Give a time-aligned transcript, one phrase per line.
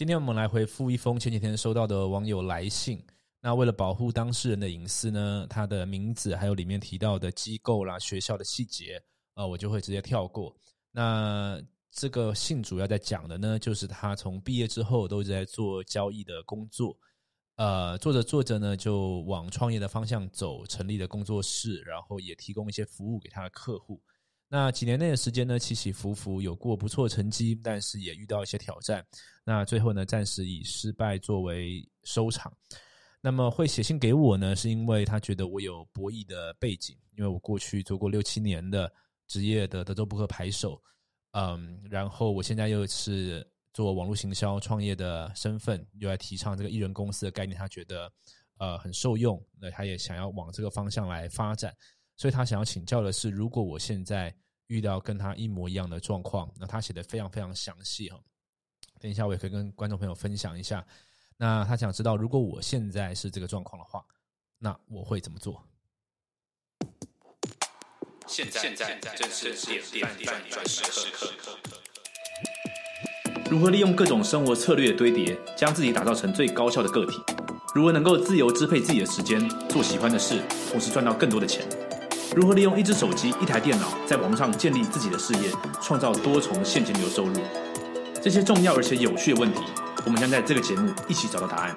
[0.00, 3.04] 今天我们来回复一封前几天收到的网友来信。
[3.38, 8.98] 那为了保护当事人的隐私呢，他的名字还有里面提到的机构啦、学校的细节，
[9.34, 10.56] 呃，我就会直接跳过。
[10.90, 11.60] 那
[11.90, 16.96] 这个信主要在讲的呢，就是他从毕业之后都一直在做交易的工作。
[17.56, 24.00] 呃，做着做着呢，就往创业的方向走，成立了工作室，然后也提供一些服务给他的客户。
[24.52, 29.02] 那几年内的时间呢，起起伏伏，有过不错成绩，但是也遇到一些挑战。
[29.44, 32.52] 那最后呢，暂时以失败作为收场。
[33.20, 38.92] 那么会写信给我呢，是因为他觉得我有博弈的背景，因为我过去做过六七年的
[39.28, 40.82] 职业的德州扑克牌手，
[41.30, 43.48] 嗯，然后我现在又是。
[43.72, 48.12] 做网络行销创业的身份，又来提倡这个艺人公司的概念，他觉得
[48.58, 51.72] 呃很受用，那他也想要往这个方向来发展，
[52.20, 54.30] 所以他想要请教的是，如果我现在
[54.66, 58.20] 遇到跟他一模一样的状况，那他写的非常非常详细哈，
[59.00, 60.86] 等一下我也可以跟观众朋友分享一下。
[61.38, 64.04] 那他想知道，如果我现在是这个状况的话，
[64.58, 65.64] 那我会怎么做？
[68.26, 70.82] 现在现在正是点点转转时
[71.14, 71.32] 刻。
[73.50, 77.18] 如何利用各种生活策略的堆叠，将自己打造成最高效的个体？
[77.74, 81.66] 如何能够自由支配自己的时间，做喜欢的事，同时赚到更多的钱？
[82.36, 85.50] 如何利用一只手机、一台电脑，在网上建立自己的事业，
[85.82, 87.34] 创造多重现金流收入？
[88.22, 89.58] 这些重要而且有趣的问题，
[90.06, 91.74] 我们将在这个节目一起找到答案。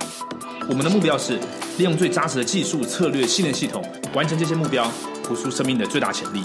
[0.69, 1.39] 我们的目标是
[1.79, 4.87] 利用最扎实的技术、策略、信念系统，完成这些目标，
[5.27, 6.43] 活出生命的最大潜力。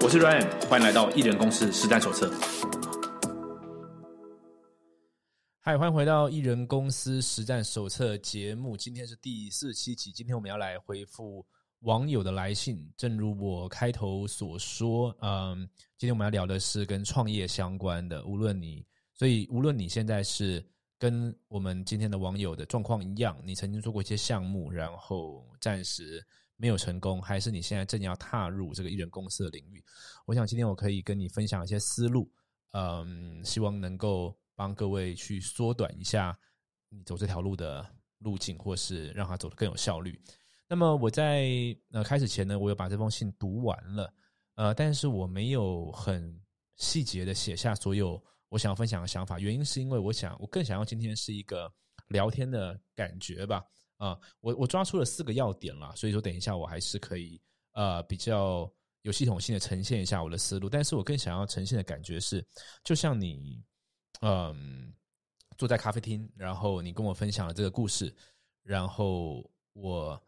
[0.00, 2.32] 我是 Ryan，欢迎来到艺人公司实战手册。
[5.60, 8.74] 嗨，欢迎回到艺人公司实战手册节目。
[8.74, 11.44] 今天是第四七集，今天我们要来回复
[11.80, 12.90] 网友的来信。
[12.96, 18.24] 正如我开头所说，嗯，今天我们要聊的是跟创业相关的。
[18.24, 20.64] 无论你，所以无论你现在是
[20.98, 26.24] 跟我们今天的网友的状况一样，你曾经做过一些项目，然后暂时
[26.56, 29.84] 没有成功，还是你现在正要踏入这个艺人公司的领域，
[30.26, 32.30] 我想今天我可以跟你分享一些思路，
[32.72, 34.36] 嗯，希望能够。
[34.58, 36.36] 帮各位去缩短一下
[36.88, 37.88] 你走这条路的
[38.18, 40.20] 路径，或是让它走得更有效率。
[40.68, 41.48] 那么我在
[41.92, 44.12] 呃开始前呢，我有把这封信读完了，
[44.56, 46.38] 呃，但是我没有很
[46.76, 49.40] 细节的写下所有我想要分享的想法。
[49.40, 51.72] 原因是因为我想，我更想要今天是一个
[52.08, 53.64] 聊天的感觉吧。
[53.96, 57.40] 啊，我我抓出了四个要点了，所以说等一下我还是可以
[57.72, 58.70] 呃比较
[59.02, 60.68] 有系统性的呈现一下我的思路。
[60.68, 62.44] 但是我更想要呈现的感觉是，
[62.84, 63.62] 就像你。
[64.20, 64.92] 嗯，
[65.56, 68.12] 坐在咖啡厅，然后你跟我分享了这个故事，
[68.64, 70.20] 然后我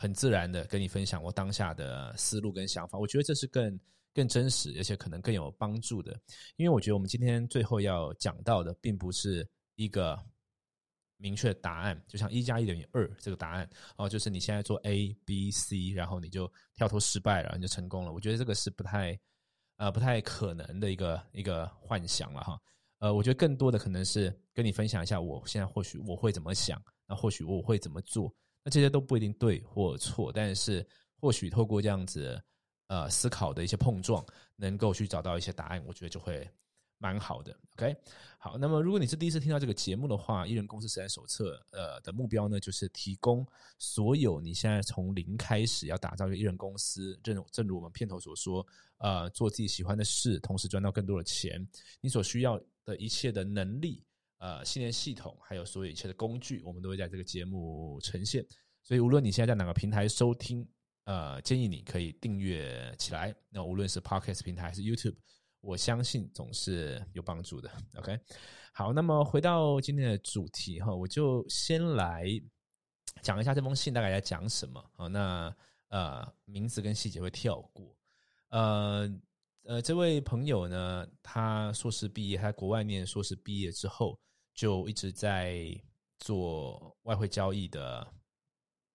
[0.00, 2.98] 很自然的跟你分享我当下的思路跟想法。
[2.98, 3.78] 我觉得这是更
[4.14, 6.18] 更真实，而且可能更有帮助的。
[6.56, 10.18] 因为我觉得我们今天最后要讲到的，并不是一个
[11.18, 13.68] 明确答案，就像一加一等于二这个答案
[13.98, 18.10] 哦，就是你现在做 A、B、C，然后你就跳脱失败了，你就成功了。
[18.10, 19.20] 我觉得这个是不太
[19.76, 22.58] 呃不太可能的一个一个幻想了哈。
[23.00, 30.86] 呃，我觉得更多的可能是跟你分享一下，我现在或许我会怎么想，那或许我会怎么做，那这些都不一定对或错，但是
[31.20, 32.42] 或许透过这样子
[32.88, 34.24] 呃思考的一些碰撞，
[34.56, 36.48] 能够去找到一些答案，我觉得就会。
[37.02, 37.96] 蛮好的，OK，
[38.36, 38.58] 好。
[38.58, 43.42] 那么，如果你是第一次听到这个节目的话，艺人公司实战手册，呃，的目标呢，就是提供
[43.78, 48.66] 所有你现在从零开始要打造一个艺人公司，正正如我们片头所说，
[48.98, 51.66] 呃，做自己喜欢的事，同时赚到更多的钱，
[52.02, 54.04] 你所需要的一切的能力，
[54.40, 58.44] 呃，信念系统，还有所有一切的工具，我们都会在这个节目呈现。
[58.82, 60.68] 所以，无论你现在在哪个平台收听，
[61.04, 63.34] 呃，建议你可以订阅起来。
[63.48, 65.16] 那无论是 Podcast 平台还是 YouTube。
[65.62, 67.70] 我相信总是有帮助的。
[67.96, 68.18] OK，
[68.72, 72.24] 好，那么回到今天的主题哈，我就先来
[73.20, 75.06] 讲一下这封信大概在讲什么啊？
[75.08, 75.54] 那
[75.88, 77.94] 呃，名字跟细节会跳过。
[78.48, 79.20] 呃
[79.64, 84.18] 呃，这位朋友呢，他硕士毕业，他在国外念硕士毕业之后，
[84.60, 85.64] 就一直在
[86.18, 88.06] 做外汇交易的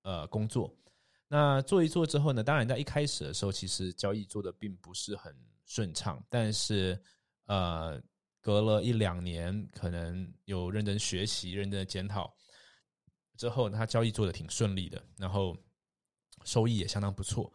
[0.04, 0.72] 呃工作。
[1.28, 5.36] 那做一做之后呢，当然在一开始的时候，其实交易做的并不是很。
[5.68, 6.96] 顺畅，但是
[7.48, 8.00] 呃，
[8.40, 12.32] 隔了一两年，可能有认真学习、认真的检讨
[13.36, 15.58] 之后，他交易做的挺顺利的，然后
[16.44, 17.52] 收益也相当不错。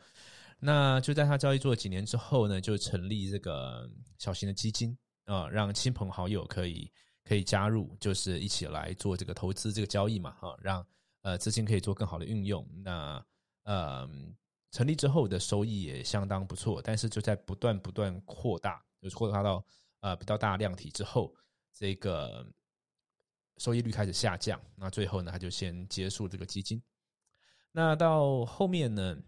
[0.58, 6.92] 那就在他交易做了几年之后呢，就成立这个小型的基金啊，让亲朋好友可以
[7.30, 10.84] 可以加入，就是一起来做这个投资、这个交易嘛，哈，让
[11.22, 12.66] 呃资金可以做更好的运用。
[12.82, 13.24] 那
[13.62, 14.10] 呃。
[14.72, 19.64] 成立之后的收益也相当不错，但是就在不断不断扩大，就是扩大到
[19.98, 21.34] 呃比较大量体之后，
[21.72, 22.46] 这个
[23.56, 26.80] 收益率开始下降，那最后呢，他就先结束这个基金。
[27.72, 29.18] 那到后面呢，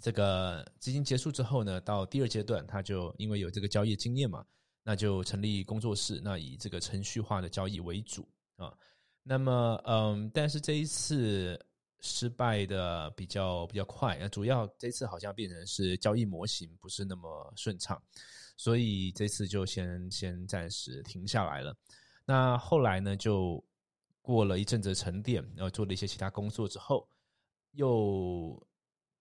[0.00, 4.46] 这个基金结束之后呢，到第二阶段，他就因为有这个交易经验嘛，
[4.82, 8.72] 那就成立工作室，那以这个程序化的交易为主啊。
[9.22, 11.58] 那么，嗯，但是这一次。
[12.02, 18.02] 失败的比较比较快，那主要这次好像变成是交易模型不是那么顺畅，
[18.56, 21.76] 所以这次就先先暂时停下来了。
[22.24, 23.62] 那后来呢，就
[24.22, 27.06] 过了一阵子沉淀，然后做了一些其他工作之后，
[27.72, 28.66] 又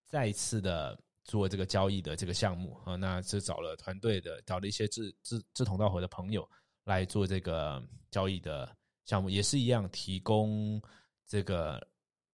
[0.05, 0.97] 再次的
[1.29, 6.49] 做这个交易的这个项目啊，那是找了团队的，找了一些志志志同道合的朋友
[6.83, 10.81] 来做这个交易的项目，也是一样提供
[11.27, 11.79] 这个。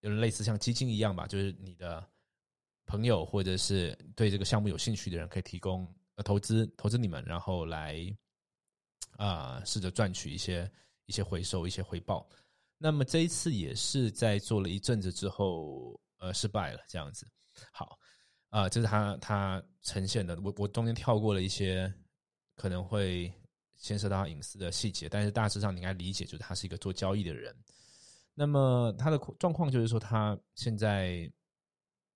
[0.00, 2.06] 有类似像基金一样吧，就是你的
[2.84, 7.98] 朋友或者是对这个项目有兴趣的人，可以提供呃投资投资你们，然后来
[9.16, 10.70] 啊试着赚取一些
[11.06, 12.28] 一些回收一些回报。
[12.78, 17.26] 那么这一次也是在做了一阵子之后，呃失败了这样子。
[17.72, 17.98] 好
[18.56, 20.34] 啊，这是他他呈现的。
[20.40, 21.92] 我我中间跳过了一些
[22.54, 23.30] 可能会
[23.76, 27.54] 牵涉到隐私的细节，但是大致上你应该理解，就是他是一个做交易的人。
[28.32, 31.30] 那么他的状况就是说，他现在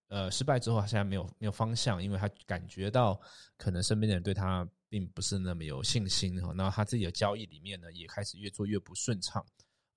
[0.09, 3.21] 呃失败之后，他现在没有没有方向，因为他感觉到
[3.59, 6.55] 可能身边的人对他并不是那么有信心哈。
[6.57, 9.45] 那他自己的交易里面呢，也开始越做越不顺畅，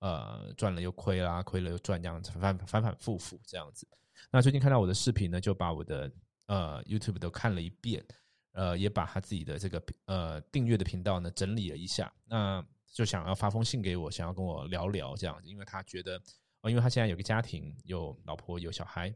[0.00, 3.88] 呃，赚了又亏啦，亏了又赚，这样子反反反复复这样子。
[4.30, 6.12] 那最近看到我的视频呢，就把我的
[6.46, 8.04] 呃 YouTube 都看了一遍，
[8.52, 12.12] 呃，也把他自己的这个呃订阅的频道呢整理了一下。
[12.26, 16.16] 那就想要发封信给我，想要跟我聊聊这样子，因为他觉得，
[16.60, 19.12] 哦，因为他现在有个家庭，有老婆，有小孩，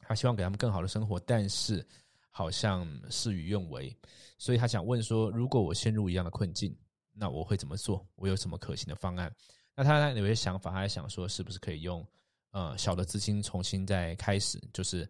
[0.00, 1.86] 他希望给他们更好的生活，但是
[2.30, 3.96] 好像事与愿违，
[4.36, 6.76] 所以他想问说，如果我陷入一样的困境，
[7.12, 8.06] 那我会怎么做？
[8.14, 9.34] 我有什么可行的方案？
[9.74, 12.06] 那他有些想法，他还想说，是不是可以用
[12.50, 15.08] 呃小的资金重新再开始，就是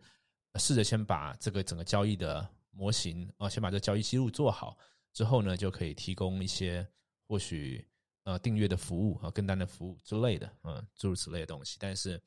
[0.54, 4.78] 试着先把这个整个交易的模型啊，先把这交易记录做好
[5.12, 6.86] 之后呢，就可以提供一些。
[7.30, 7.86] 或许
[8.22, 12.18] 呃订阅的服务啊跟单的服务之类的，嗯诸如此类的东西，但是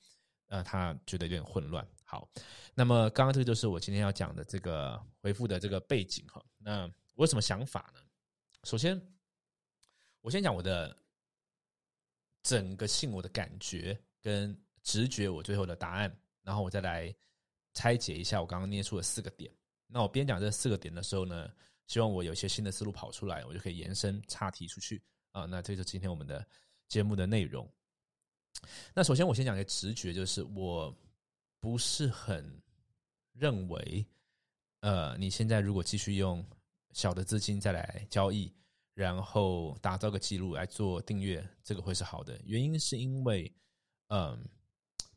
[0.45, 1.83] 呃他觉得有点混乱。
[2.03, 2.29] 好，
[2.75, 6.39] 那么刚刚这个就是我今天要讲的这个回复的这个背景哈。
[6.59, 6.83] 那
[7.15, 8.01] 我有什么想法呢？
[8.63, 9.01] 首先，
[10.21, 10.95] 我先讲我的
[12.43, 17.11] 整个信我的感觉跟直觉，我最后的答案，然后我再来
[17.73, 19.51] 拆解一下我刚刚捏出的四个点。
[19.87, 21.51] 那我边讲这四个点的时候呢？
[21.87, 25.03] 希望我有些新的思路跑出来，我就可以延伸岔题出去
[25.33, 25.43] 啊。
[25.45, 26.47] 那这就是今天我们的
[26.87, 27.69] 节目的内容。
[28.93, 30.95] 那首先我先讲一个直觉，就是我
[31.59, 32.49] 不是很
[33.33, 34.05] 认为，
[34.79, 36.45] 呃，你现在如果继续用
[36.93, 38.53] 小的资金再来交易，
[38.93, 42.39] 然后打造个记录来做订阅，这个会是好的。
[42.45, 43.53] 原因是因为，
[44.07, 44.41] 嗯，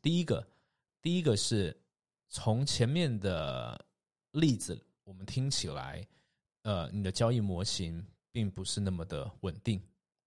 [0.01, 0.45] 第一个，
[1.01, 1.73] 第一个是
[2.29, 3.85] 从前面的
[4.31, 6.07] 例子，我们听起来。
[6.63, 9.79] 呃，你的交易模型并不是那么的稳定。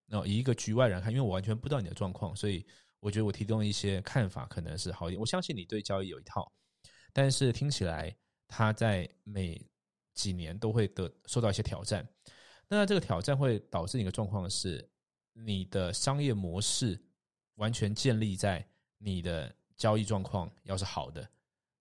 [0.06, 2.64] 那以一个局外人看，因为我完全不知道你的状况，所以
[3.00, 5.20] 我觉得我提供一些看法可能是好一点。
[5.20, 6.48] 我相信你对交易有一套，
[7.12, 8.16] 但是听起来
[8.46, 9.60] 它在每
[10.14, 12.08] 几年都会得受到一些挑战。
[12.68, 14.88] 那这个挑战会导致你的状况是，
[15.32, 17.04] 你的商业模式
[17.56, 18.64] 完全建立在
[18.98, 21.28] 你的交易状况要是好的，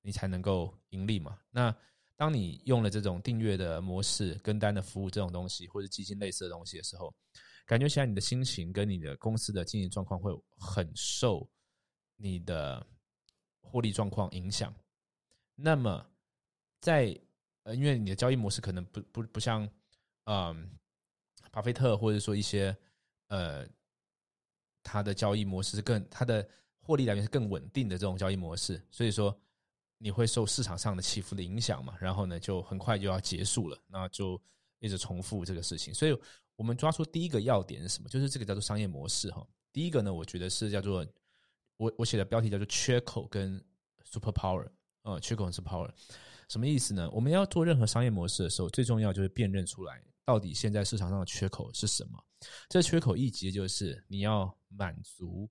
[0.07, 1.37] 你才能够盈利嘛？
[1.51, 1.75] 那
[2.15, 7.13] 当你用了这种订阅的模式、跟单的服务这种东西，或者基金类似的东西的时候，
[7.65, 11.45] 感觉起来你的心情跟你的公司的经营状况会很受
[12.15, 12.87] 你的
[13.59, 14.73] 获利状况影响。
[15.55, 16.09] 那么，
[16.79, 17.19] 在
[17.63, 19.69] 呃，因为你的交易模式可能不不不像
[20.23, 20.71] 嗯，
[21.51, 22.73] 巴菲特或者说一些
[23.27, 23.67] 呃，
[24.81, 26.49] 他的交易模式是更他的
[26.79, 29.37] 获利来源是更稳定的这种交易模式，所以说。
[29.97, 31.95] 你会受市场上的起伏的影响嘛？
[31.99, 34.39] 然后呢，就很快就要结束了，那就
[34.79, 35.93] 一直重复这个事情。
[35.93, 36.15] 所以，
[36.55, 38.07] 我们抓出第一个要点是什么？
[38.09, 39.45] 就是这个叫做商业模式哈。
[39.73, 41.05] 第一个呢，我觉得是叫做
[41.77, 43.63] 我我写的标题叫做缺口跟
[44.03, 44.67] super power
[45.03, 45.89] 呃，缺口跟 super power
[46.47, 47.09] 什么意思呢？
[47.11, 52.23] 我们要做任何商业模式的时候，最重要就是辨认出来到底现在市场上的缺口是什么。
[52.69, 55.49] 这缺口一级就是你要满足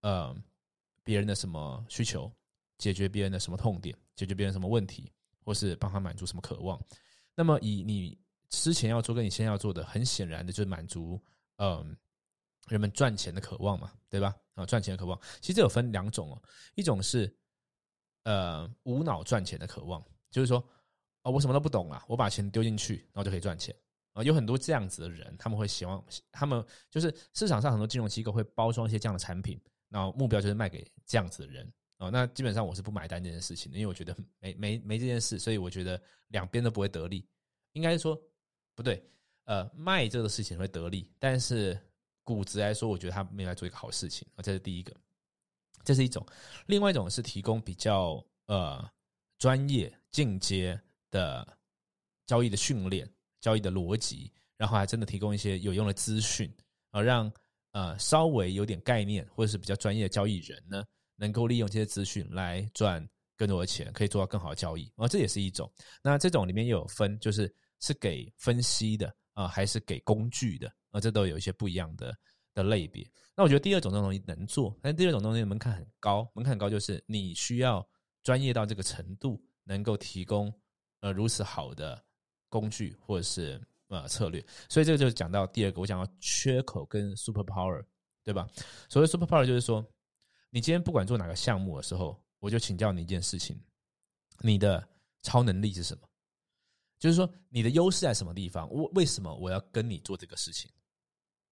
[0.00, 0.36] 呃
[1.04, 2.32] 别人的什么需求。
[2.78, 5.12] 解决别人的什么痛点，解决别人什么问题，
[5.44, 6.80] 或是帮他满足什么渴望。
[7.34, 8.18] 那么，以你
[8.48, 11.20] 之前要做跟你现在要做的，很显然的就是满足
[11.56, 11.96] 嗯
[12.68, 14.34] 人们赚钱的渴望嘛，对吧？
[14.54, 16.42] 啊，赚钱的渴望，其实有分两种哦。
[16.74, 17.32] 一种是
[18.24, 20.58] 呃无脑赚钱的渴望，就是说
[21.22, 23.74] 啊，我什么都不懂啊，我把钱丢进去，然后就可以赚钱
[24.12, 26.02] 啊，有很多这样子的人，他们会希望
[26.32, 32.10] 他们就是市场上很多金融机构会包装一些这样的产品，然后目标就是卖给这样子的人哦。
[32.10, 37.26] 那基本上我是不买单这件事情的，因为我觉得没没没这件事，所以我觉得两边都不会得利。
[37.72, 38.20] 应该说
[38.74, 39.02] 不对，
[39.44, 41.78] 呃，卖这个事情会得利，但是
[42.22, 44.42] 估值来说，我觉得他没有来做一个好事情啊。
[44.42, 44.94] 这是第一个，
[45.84, 46.24] 这是一种；
[46.66, 48.88] 另外一种是提供比较呃
[49.38, 51.46] 专业进阶的
[52.26, 53.08] 交易的训练。
[53.38, 56.52] 交易的逻辑，然后还真的提供一些有用的资讯，
[56.90, 57.32] 而让
[57.70, 60.82] 呃稍微有点概念或者是比较专业的交易人呢，
[61.16, 63.06] 能够利用这些资讯来赚
[63.36, 64.90] 更多的钱，可以做到更好的交易。
[64.96, 65.70] 啊这也是一种。
[66.02, 71.00] 那这种里面又有分，就是是给分析的啊，还是给工具的啊？
[71.00, 72.16] 这都有一些不一样的
[72.54, 73.06] 的类别。
[73.34, 77.86] 那我觉得第二种这种东西能做，但第二种东西门槛很高，门槛高就是你需要
[78.22, 80.52] 专业到这个程度，能够提供
[81.00, 82.02] 呃如此好的。
[82.48, 87.84] 工具或者是呃策略，所以这个就讲到第二个，我讲到缺口跟 super power，
[88.22, 88.48] 对吧？
[88.88, 89.84] 所谓 super power 就是说，
[90.56, 93.60] 你今天不管做哪个项目的时候，我就请教你一件事情：
[94.40, 94.88] 你的
[95.20, 96.08] 超能力是什么？
[96.98, 98.66] 就是说你的优势在什么地方？
[98.70, 100.70] 我为什么我要跟你做这个事情？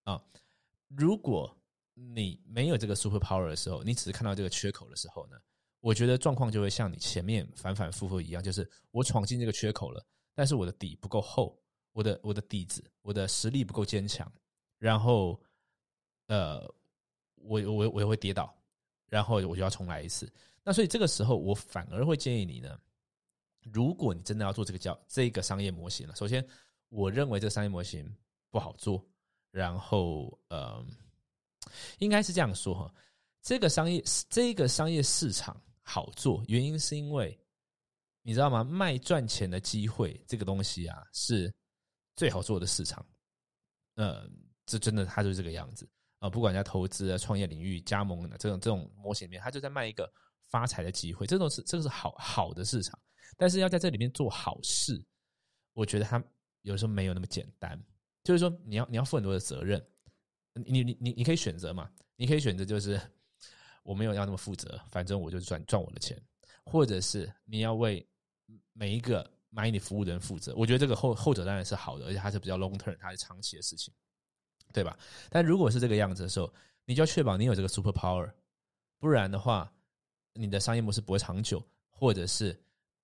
[0.04, 0.24] 啊，
[0.88, 1.54] 如果
[1.92, 5.36] 你没有这个 super power 的时候，你只是看到这个缺口的时候呢？
[5.80, 10.02] 我觉得状况就会像你前面反反复复一样，就是我闯进这个缺口了。
[10.34, 14.32] 但是我的底不够厚，我的我的底子，我的实力不够坚强，
[14.78, 15.38] 然后，
[16.28, 16.62] 呃，
[17.34, 18.56] 我我我也会跌倒，
[19.14, 20.28] 然后我就要重来一次。
[20.64, 22.76] 那所以这个时候，我反而会建议你呢，
[23.72, 26.44] 如果你真的要做这个叫这个商业模型了，首先，
[26.88, 28.12] 我认为这个商业模型
[28.50, 29.00] 不好做，
[29.52, 30.84] 然后，呃，
[31.98, 32.92] 应该是这样说哈，
[33.40, 37.38] 这个商业这个商业市场好做，原因是因为。
[38.26, 38.64] 你知道吗？
[38.64, 41.54] 卖赚钱的机会这个东西啊，是
[42.16, 43.04] 最好做的市场。
[43.96, 44.26] 呃，
[44.64, 45.86] 这真的，它就是这个样子
[46.26, 46.30] 啊。
[46.30, 50.10] 不管在投资啊、创业领域、加盟的这种这种模型里面，它就在卖一个
[50.48, 51.26] 发财的机会。
[51.26, 52.98] 这种是这个是好好的市场，
[53.36, 55.04] 但是要在这里面做好事，
[55.72, 56.22] 我觉得它
[56.62, 57.78] 有时候没有那么简单。
[58.22, 59.84] 就是说，你要你要负很多的责任。
[60.54, 61.90] 你你你你可以选择嘛？
[62.14, 63.00] 你可以选择就是
[63.82, 66.16] 我没有要那么负责，反正我就赚赚我的钱，
[66.64, 68.08] 或者是你要为
[68.72, 73.92] 每一个买你服务的人负责，我觉得这个后后者当然是好的，而且它是比较 long term，它是长期的事情，
[74.74, 74.98] 对吧？
[75.30, 76.52] 但如果是这个样子的时候，
[76.84, 78.30] 你就要确保你有这个 super power，
[78.98, 79.72] 不然的话，
[80.34, 82.54] 你的商业模式不会长久，或者是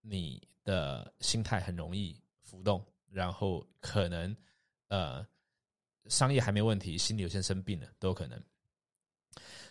[0.02, 4.36] 你的心态很容易浮动，然后可能
[4.88, 5.26] 呃
[6.08, 8.38] 商业还没问题，心里有些生病了都有可能。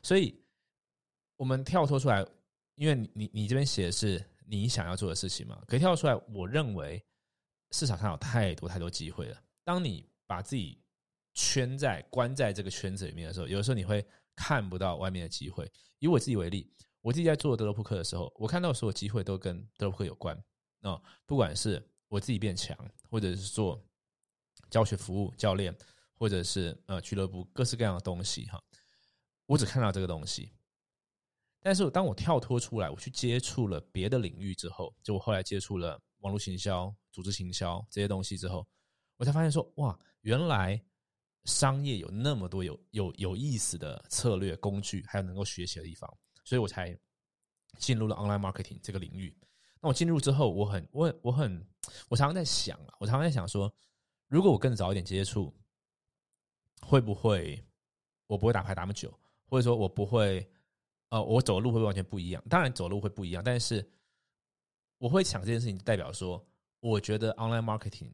[0.01, 0.33] 所以，
[1.35, 2.25] 我们跳脱出来，
[2.75, 4.25] 因为你你你这边写的是。
[4.51, 6.15] 你想要做的事情嘛，可以跳出来。
[6.33, 6.99] 我认为
[7.69, 9.39] 市场上有太多太多机会了。
[9.63, 10.75] 当你把自己
[11.41, 14.05] 圈在关在这个圈子里面的时候，有的时候你会
[14.35, 15.71] 看不到外面的机会。
[15.99, 16.69] 以我自己为例，
[16.99, 20.37] 我自己在做德罗扑克的时候，我看到所有机会都跟德罗扑克有关
[20.81, 21.01] 啊。
[21.25, 22.77] 不管是我自己变强，
[23.09, 23.81] 或者是做
[24.69, 25.73] 教学服务、教练，
[26.15, 28.61] 或者是呃俱乐部，各式各样的东西哈，
[29.45, 30.51] 我只看到这个东西。
[31.61, 38.67] 但是当我跳脱出来，我去接触了别的领域之后，就我后来接触了网络行销、组织行销这些东西之后，
[39.15, 40.81] 我才发现说，哇，原来
[41.45, 46.11] 商业有那么多有有有意思的策略工具，还有能够学习的地方，
[46.43, 46.97] 所以我才
[47.77, 49.35] 进入了 online marketing 这个领域。
[49.81, 51.65] 那我进入之后，我很我我很
[52.09, 53.73] 我常常在想啊，我常常在想说，
[54.27, 55.53] 如果我更早一点接触，
[56.81, 57.63] 会不会
[58.27, 59.11] 我不会打牌打那么久，
[59.45, 60.49] 或者说我不会。
[61.11, 62.43] 呃，我走的路会完全不一样。
[62.47, 63.83] 当然，走路会不一样，但是
[64.99, 66.47] 我会想这件事情，代表说，
[66.81, 68.11] 我觉得 online marketing，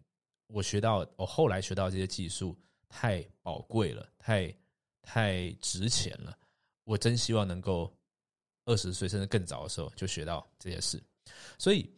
[0.47, 2.57] 我学到，我后来学到这些技术
[2.89, 4.55] 太宝贵了，太
[5.01, 6.37] 太值钱了。
[6.83, 7.91] 我真希望能够
[8.65, 11.03] 二十岁甚至更早的时候就学到这些事。
[11.57, 11.91] 所以，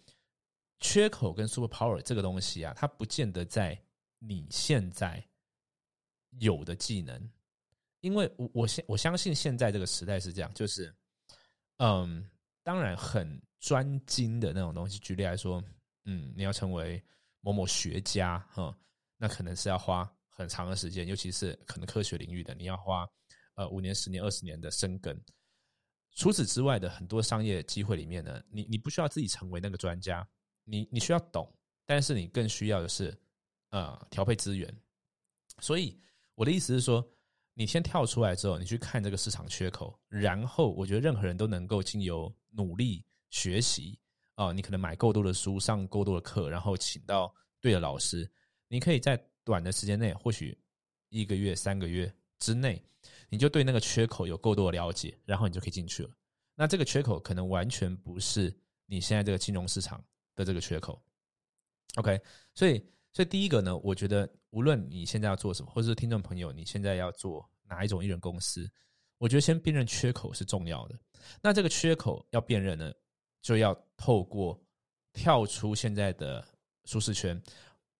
[0.80, 3.80] 缺口跟 super power 这个东西啊，它不见得在
[4.20, 5.24] 你现在
[6.40, 7.30] 有的技能。
[8.02, 10.94] 因为我我相我相信现在这个时代是这样，就是，
[11.78, 12.30] 嗯，
[12.64, 15.00] 当然很专精的那种东西。
[15.00, 15.62] 举例来说，
[16.06, 17.04] 嗯，你要成为
[17.42, 18.78] 某某学家，哈，
[19.18, 23.06] 那可能是要花很长的时间，尤其是可能科学领域的，你要花
[23.56, 25.20] 呃五年、十年、二十年的生根。
[26.14, 30.28] 除此之外的很多商业机会里面呢，你你不需要自己成为那个专家，
[30.64, 31.54] 你你需要懂，
[31.86, 33.14] 但是你更需要的是
[33.72, 34.74] 呃调配资源。
[35.60, 36.00] 所以
[36.36, 37.06] 我的意思是说。
[37.60, 43.98] 你先跳出来之后，你去看这个市场缺口，然后我觉得任何人都能够经由努力学习
[44.36, 48.32] 啊，你可能买够多的书，上够多的课，然后请到对的老师，
[48.68, 50.58] 你可以在短的时间内，或许
[51.08, 52.84] 一个月、三个月之内，
[53.30, 56.10] 你就对那个缺口有够多的了解，然后你就可以进去了。
[56.54, 58.54] 那这个缺口可能完全不是
[58.86, 60.04] 你现在这个金融市场
[60.36, 61.02] 的这个缺口。
[61.96, 62.20] OK，
[62.54, 68.70] 所以，所以第一个呢，我觉得无论你现在要做什么，或者是听众朋友你现在要做哪一种艺人公司，
[69.18, 71.00] 我觉得先辨认缺口是重要的。
[71.42, 72.92] 那这个缺口要辨认呢，
[73.42, 74.62] 就要透过
[75.14, 76.46] 跳出现在的
[76.84, 77.42] 舒适圈，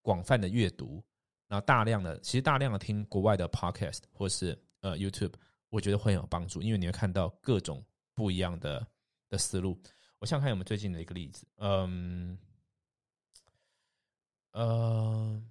[0.02, 1.02] 广泛的阅读。
[1.48, 5.32] 然后大量的，其实大量的听国外的 podcast 或是呃 YouTube，
[5.70, 8.86] 我觉得会很有帮助，因为你会看到各种不一样的
[9.30, 9.80] 的思路。
[10.18, 12.36] 我想看有没有最近的一个例子，嗯，
[14.50, 15.42] 呃，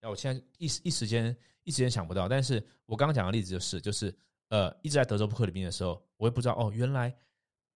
[0.00, 4.16] 那我现在一时一时间一时间想不到，但是我刚刚讲的例子就是，就是
[4.48, 7.12] 呃，一直在德州扑克里面的时候，我也不知道哦，原来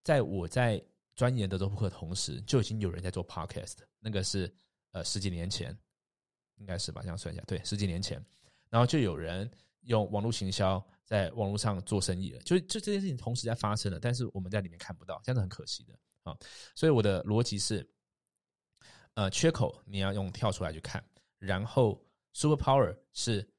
[0.03, 0.81] 在我在
[1.15, 4.49] 钻研德州扑克的同时，就已经有人在做 podcast，那个是
[4.91, 5.77] 呃十几年前。
[6.59, 8.23] 应该是吧，这样算一下，对，十几年前，
[8.69, 9.49] 然后就有人
[9.83, 16.37] 用网络行销在网络上做生意了，就就这件事情同时在发生了，但是我们在里面看不到，这样子很可惜的啊。
[16.75, 17.89] 所以我的逻辑是，
[19.13, 21.03] 呃，缺口你要用跳出来去看，
[21.39, 21.99] 然后
[22.33, 23.49] super power 是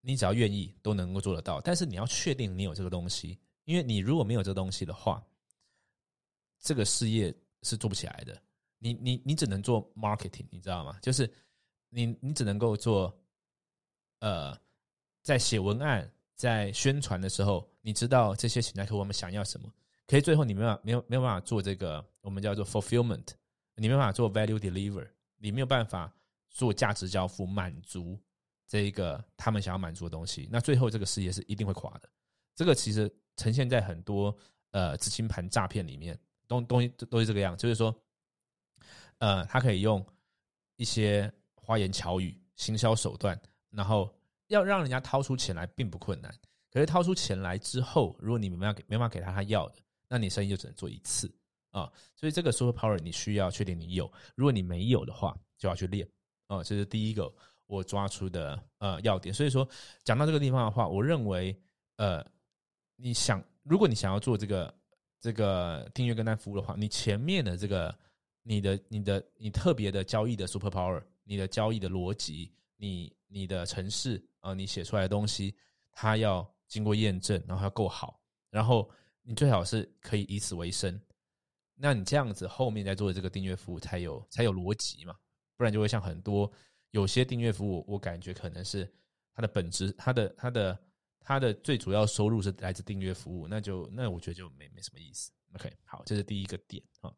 [0.00, 5.22] 你只要愿意都能够做得到，但是你要确定你有这个东西，因为你如果没有这个东西的话，
[6.58, 8.42] 这个事业是做不起来的。
[8.78, 10.98] 你你你只能做 marketing，你知道吗？
[11.02, 11.30] 就是。
[11.94, 13.14] 你你只能够做，
[14.20, 14.58] 呃，
[15.22, 19.70] 在写文案、在宣传的时候，你知道这些潜在客户我们想要什么，
[20.06, 23.26] 可是最后你没有没有没有办法做这个我们叫做 fulfillment，
[23.74, 25.06] 你没办法做 value deliver，
[25.36, 26.10] 你没有办法
[26.48, 28.18] 做价值交付，满足
[28.66, 32.08] 这一个他们想要满足的东西，那最后这个事业是一定会垮的。
[32.54, 34.34] 这个其实呈现在很多
[34.70, 36.18] 呃资金盘诈骗里面，
[36.48, 37.94] 东东西都是这个样，就是说，
[39.18, 40.02] 呃，他可以用
[40.76, 41.30] 一些。
[41.72, 44.14] 花言巧语、行销手段，然后
[44.48, 46.30] 要让人家掏出钱来并不困难。
[46.70, 49.76] 可是掏出钱来之后，如果你没办法给没办法给他他要的，
[50.06, 51.34] 那你生意就只能做一次
[51.70, 51.90] 啊。
[52.14, 56.06] 所以这个 super power 你需要确定你有，如果你没有的话，就要去练
[56.46, 56.62] 啊。
[56.62, 57.32] 这是第一个
[57.64, 59.34] 我抓出的呃要点。
[59.34, 59.66] 所以说
[60.04, 61.58] 讲到这个地方的话，我认为
[61.96, 62.22] 呃，
[62.96, 64.74] 你想如果你想要做这个
[65.18, 67.98] 这个订阅跟单服务的话，你前面的这个
[68.42, 71.02] 你的你的你特别的交易的 super power。
[71.32, 75.56] 你的交易的逻辑，你你的城市啊，你写出来的东西，
[75.90, 78.90] 它要经过验证，然后要够好，然后
[79.22, 81.00] 你最好是可以以此为生。
[81.74, 85.16] 那你这样子后面在做的这个订阅服务才有才有逻辑嘛？
[85.56, 86.52] 不然就会像很多
[86.90, 88.86] 有些订阅服务，我感觉可能是
[89.32, 90.78] 它的本质，它的它的
[91.18, 95.32] 它的最主要收入是来自订阅服务，那就那我觉得就没没什么意思。
[95.54, 97.10] OK，好，这是第一个点啊。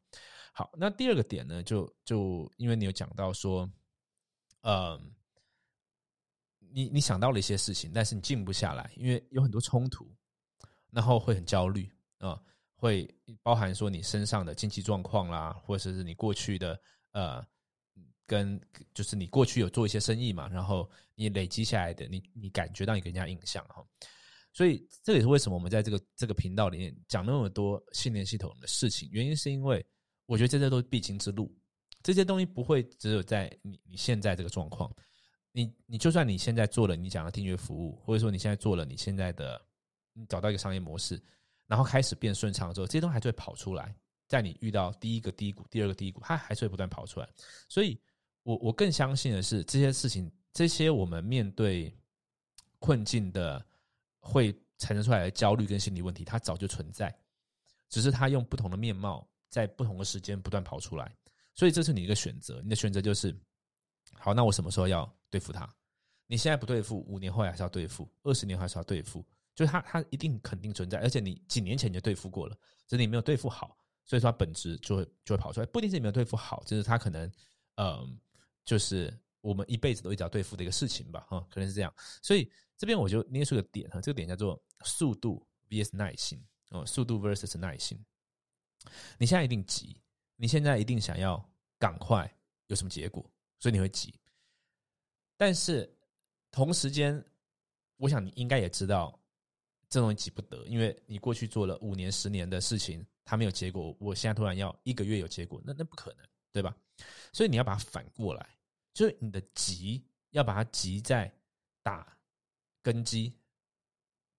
[0.53, 3.69] 好，那第二个点呢，就就因为你有讲到说。
[4.67, 5.15] 嗯，
[6.73, 10.11] 你你想到了一些事情，但是你静不下来，因为有很多冲突，
[10.91, 11.87] 然后会很焦虑
[12.19, 12.41] 啊，
[12.75, 13.07] 会
[13.43, 16.81] 包含说你身上的经济状况啦，或者是你过去的
[17.13, 17.47] 呃，
[18.27, 18.59] 跟
[18.95, 23.87] 就是你过去有做一些生意嘛，然后你累积下来的，你你感觉到你给人家印象哈，
[24.55, 29.85] 所以这也是为什么我们在这个这个频道里面讲那么多信念系统的事情，原因是因为
[30.25, 31.55] 我觉得这些都是必经之路。
[32.05, 34.89] 这些东西不会只有在你你现在这个状况，
[35.51, 39.61] 你你就算你现在做了你讲的订阅服务，或者说你现在做了你现在的
[40.13, 41.21] 你找到一个商业模式，
[41.67, 43.93] 然后开始变顺畅之后，这些东西还是会跑出来。
[44.27, 47.29] 在你遇到第一个低谷、第二个低谷，它还是会不断跑出来。
[47.69, 47.99] 所以，
[48.43, 51.95] 我我更相信的是，这些事情，这些我们面对
[52.79, 53.65] 困境的
[54.21, 57.15] 会产生出来的焦虑跟心理问题，它早就存在，
[57.89, 61.15] 只是它用不同的面貌，在不同的时间不断跑出来。
[61.55, 63.35] 所以这是你一个选择，你的选择就是，
[64.15, 65.73] 好，那我什么时候要对付他？
[66.27, 77.31] 你现在不对付，五年后还是要对付，二十年还是要对付，就是他，他一定肯定存在，而且你几年前你就对付过了，只是你没有对付好，所以说本质就会就会跑出来，不一定是你没有对付好，就是他可能，
[77.77, 78.19] 嗯，
[78.65, 81.95] 就是我们一辈子都一直要对付的一个事情吧，哈，可能是这样。
[82.23, 88.03] 所以这边我就捏出个点哈，这个点叫做速度 vs 耐心，哦，速度 versus 耐心。
[89.19, 90.01] 你现在一定急。
[90.37, 91.43] 你现在一定想要
[91.79, 92.31] 赶快
[92.67, 93.25] 有什么结果，
[93.59, 94.13] 所以你会急。
[95.37, 95.93] 但是
[96.51, 97.25] 同时间，
[97.97, 99.19] 我想你应该也知道，
[99.89, 103.97] 这东西急不得，因为你过去做了五年、十年的事情，它没有结果。
[103.99, 106.77] 我现在突然要一个月有结果，那那不可能，对吧？
[107.33, 108.57] 所以你要把它反过来，
[108.93, 111.33] 就是你的急要把它急在
[111.83, 112.17] 打
[112.83, 113.33] 根基。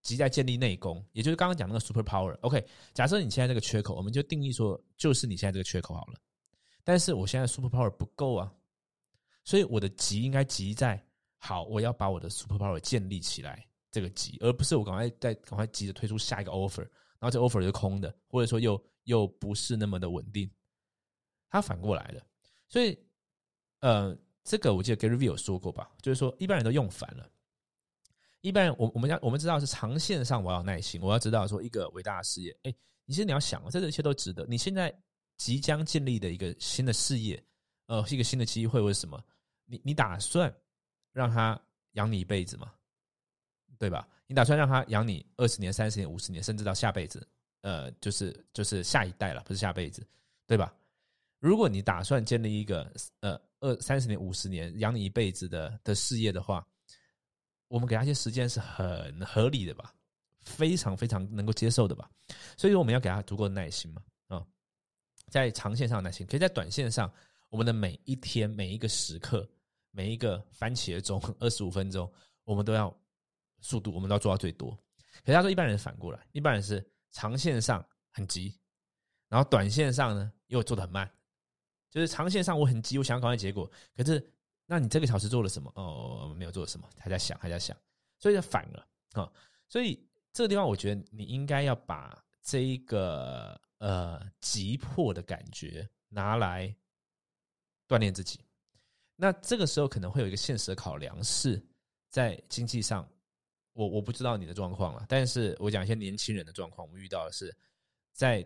[0.06, 2.38] 急在建立内功，也就是刚刚讲那个 super power。
[2.42, 2.64] OK，
[2.94, 6.14] 假设你现在这个缺口，我们就定义说，就是你现在这个缺口好了。
[6.84, 8.54] 但是我现在 super power 不够啊，
[9.44, 11.04] 所以我的急应该急在
[11.40, 16.82] 好，我要把我的 super power 建立起来，这个急，而不是我赶快再赶快急着推出下一个 offer，
[17.18, 20.48] 然后这 offer 是空的，或者说又又不是那么的稳定。
[21.50, 22.22] 它反过来了，
[22.68, 22.96] 所以
[23.80, 27.28] 呃，这个我记得 Gary V 有说过吧，就是说一般人都用反了。
[28.46, 32.72] 一般，我我们要我们知道是长线上我要耐心，我要知道说一个伟大的事业，哎，
[33.06, 34.46] 你现在你要想，这一切都值得。
[34.48, 34.96] 你现在
[35.36, 37.44] 即将建立的一个新的事业，
[37.88, 39.20] 呃，一个新的机会，为什么？
[39.66, 40.56] 你你打算
[41.12, 41.60] 让他
[41.94, 42.72] 养你一辈子吗？
[43.80, 44.08] 对吧？
[44.28, 47.28] 你打算让他养你二十年、三十年、五十年，甚至到下辈子？
[47.62, 50.06] 呃，就是就是下一代了，不是下辈子，
[50.46, 50.72] 对吧？
[51.40, 56.64] 如果你打算建立一个呃二三十年、五十年养你一辈子的的事业的话，
[57.68, 59.94] 我们给他一些时间是很合理的吧，
[60.42, 62.10] 非常非常能够接受的吧，
[62.56, 64.46] 所以我们要给他足够的耐心嘛，啊，
[65.30, 67.12] 在长线上耐心，可以在短线上，
[67.50, 69.50] 我们的每一天每一个时刻，
[69.90, 72.12] 每一个番茄钟二十五分钟，
[72.44, 72.96] 我们都要
[73.62, 74.70] 速度，我们都要做到最多。
[75.24, 78.56] 可是他说一般人反过来，一般人是长线上很急，
[79.28, 81.12] 然后短线上呢又做的很慢，
[81.90, 84.32] 就是长线上我很急，我想要赶快结果，可是。
[84.68, 85.72] 那你这个小时做了什么？
[85.76, 87.78] 哦，没有做什么，还在想，还在想，
[88.18, 89.32] 所以就反了啊！
[89.68, 96.76] 所以这个地方，我觉得你应该要把这一个呃急迫的感觉拿来
[97.88, 98.40] 锻炼自己。
[99.16, 101.64] 那这个时候可能会有一个现实的考量，是
[102.10, 103.08] 在经济上，
[103.74, 107.56] 我我不知道你的状况了，但是我讲一些年轻人的状况，我们遇到的是
[108.14, 108.44] 在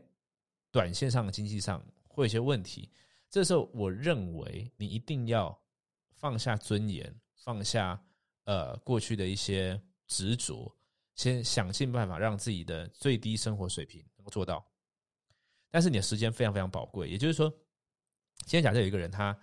[0.69, 2.91] 短线上的经济上会有些问题。
[3.29, 5.57] 这时候，我认为你一定要。
[6.19, 7.99] 放下尊严，放下
[8.43, 10.71] 呃过去的一些执着，
[11.15, 14.63] 先想尽办法让自己的最低生活水平能够做到。
[15.71, 17.49] 但是你的时间非常非常宝贵，也就是说，
[18.45, 19.37] 今天假设有一个人，他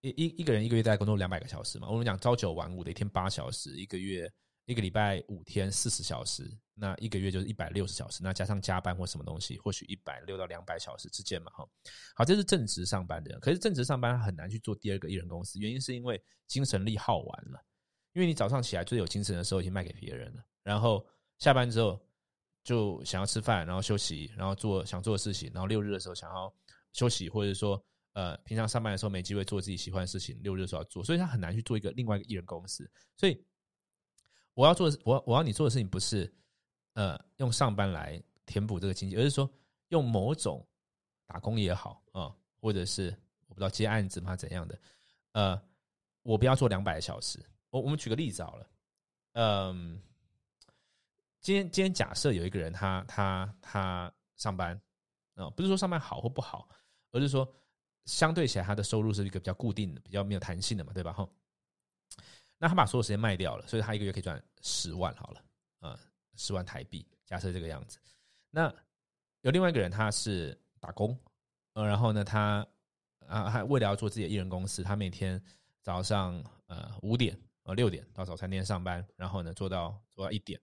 [0.00, 4.32] 一一一个人一个月大概工作两百个小时嘛，我们讲朝九晚五的一天八小时，一个月。
[4.66, 11.68] 一个礼拜五天四十小时，那一个月就是一百六十小时，那加上加班或什么东西，或许一百六到两百小时之间嘛，哈。
[12.14, 17.60] 好，这是正职上班的人，可是正职上班很难去做第二个艺人公司，原因是因为精神力耗完了，
[18.12, 21.04] 因为你早上起来最有精神的时候已经卖给别人了，然后
[21.38, 22.00] 下班之后
[22.62, 26.54] 就想要吃饭，然后休息，然后做想做的事情，然后六日的时候想要
[26.92, 33.44] 休息，或者说呃平常上班的时候没机会做自己喜欢的事情，六日的时候要做，所以他很难去做一个另外一个艺人公司，所以。
[34.54, 36.30] 我要做的，我我要你做的事情不是，
[36.94, 39.50] 呃，用上班来填补这个经济，而是说
[39.88, 40.66] 用某种
[41.26, 43.08] 打工也好啊，或者是
[43.46, 44.78] 我不知道接案子嘛怎样的，
[45.32, 45.62] 呃，
[46.22, 47.38] 我不要做两百个小时。
[47.70, 48.66] 我我们举个例子好了，
[49.32, 50.00] 嗯，
[51.40, 54.78] 今天今天假设有一个人他他他上班
[55.34, 56.68] 啊，不是说上班好或不好，
[57.12, 57.50] 而是说
[58.04, 61.12] 相对起来他的收入是一个比较固定的、比较没有弹性的嘛，对吧？
[61.14, 61.26] 哈。
[62.62, 65.44] 那他把所有时间卖掉了，所以他一个月可以赚十万好了，
[65.80, 65.98] 啊，
[66.36, 67.98] 十万台币，假设这个样子。
[68.50, 68.72] 那
[69.40, 71.18] 有另外一个人，他是打工，
[71.72, 72.64] 呃，然后呢，他
[73.26, 75.42] 啊，还为了要做自己的艺人公司，他每天
[75.80, 80.60] 早上呃五点呃六点到早餐店上班，然后呢做到做到一点，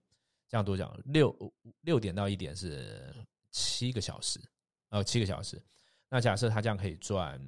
[0.48, 3.14] 这样多讲六六点到一点是
[3.50, 4.40] 七个小时，
[4.88, 5.62] 呃七个小时。
[6.08, 7.38] 那假设他这样可以赚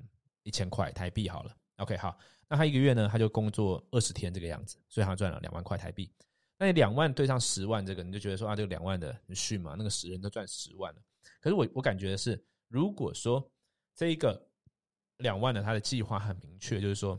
[0.42, 2.18] 一千块台币好了，OK 好。
[2.52, 6.12] 那他一个月呢，他就工作二十天这个样子，所以他赚了两万块台币。
[6.58, 9.74] 那你两万对上十万，这个你就觉得说啊，这个两万的很逊嘛？
[9.74, 11.00] 那个十人都赚十万了。
[11.40, 12.38] 可是我我感觉的是，
[12.68, 13.50] 如果说
[13.94, 14.38] 这一个
[15.16, 17.18] 两万的他的计划很明确，就是说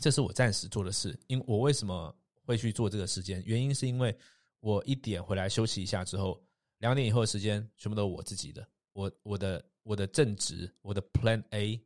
[0.00, 1.14] 这是我暂时做的事。
[1.26, 3.42] 因我为什么会去做这个时间？
[3.44, 4.16] 原因是因为
[4.60, 6.42] 我一点回来休息一下之后，
[6.78, 8.66] 两点以后的时间全部都我自己的。
[8.94, 11.78] 我我的我的正职，我的 Plan A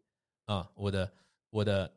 [0.45, 1.13] 啊，我的
[1.51, 1.93] 我的。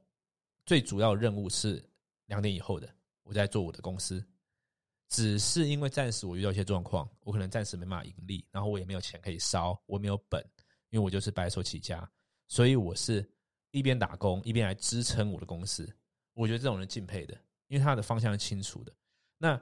[0.65, 1.83] 最主要任务是
[2.25, 2.89] 两点以后的，
[3.23, 4.25] 我在做我的公司。
[5.07, 10.43] 只是因为暂时我遇到一些状况，我可能暂时没办法盈利，然后我也没有钱可以烧，我没有本，
[10.89, 12.09] 因为我就是白手起家，
[12.47, 13.23] 所以我是
[13.69, 15.87] 一边打工一边来支撑我的公司。
[16.33, 18.91] 我觉得这种人敬佩的，因为他的方向是清楚的。
[19.37, 19.61] 那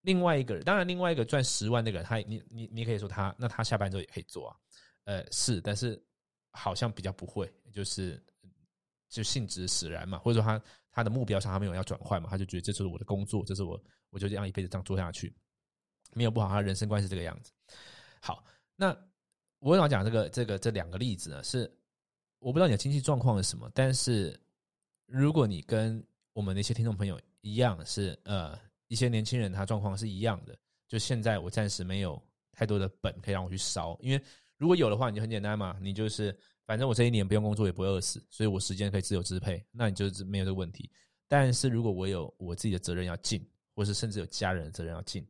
[0.00, 4.56] 另外一个人，当然另外一个赚十万那个人，他你你你可以说他，那他下班之后也可以做啊。
[5.04, 6.02] 呃，是，但是
[6.52, 8.20] 好像比较不会，就是。
[9.14, 15.32] 就性质使然嘛，或者说他他的目标上他没有要转换嘛，他就觉得这是我的工作，这是我我就这样一辈子这样做下去，
[16.14, 17.52] 没有不好，他人生观是这个样子。
[18.20, 18.96] 好，那
[19.60, 21.44] 我想讲这个这个这两个例子呢？
[21.44, 21.72] 是
[22.40, 24.36] 我不知道你的经济状况是什么，但是
[25.06, 34.20] 如果你跟我们那些听众朋友一样，是呃一些年轻人他状况是一样的，就现在我暂时没有太多的本可以让我去烧，因为
[34.56, 36.36] 如果有的话，你就很简单嘛，你就是。
[36.66, 40.90] 反正我这一年不用工作也不会饿死，所以我时间可以自由支配，那你就是没有这个问题。
[41.28, 45.26] 但是如果我有我自己的责任要尽，或是甚至有家人的责任要尽，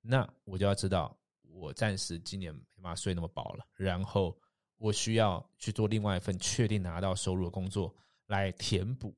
[0.00, 4.36] 那我就要知道，我暂时今年没法睡那么饱了，然后
[4.78, 7.94] 我需要去做另外一份确定拿到收入的工作，
[8.26, 9.14] 来填补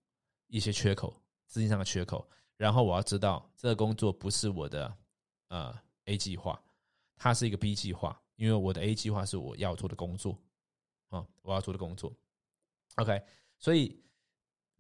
[0.49, 1.15] 一些缺口，
[1.47, 2.29] 资金上的缺口。
[2.57, 4.97] 然后我要知道，这个工作不是我的
[5.49, 5.75] 呃
[6.05, 6.61] A 计划，
[7.17, 10.39] 它是一个 B 计划，因为我的 A 计划是我要做的工作
[11.15, 12.15] 啊，我要做的工作。
[12.97, 13.23] OK，
[13.59, 14.03] 所以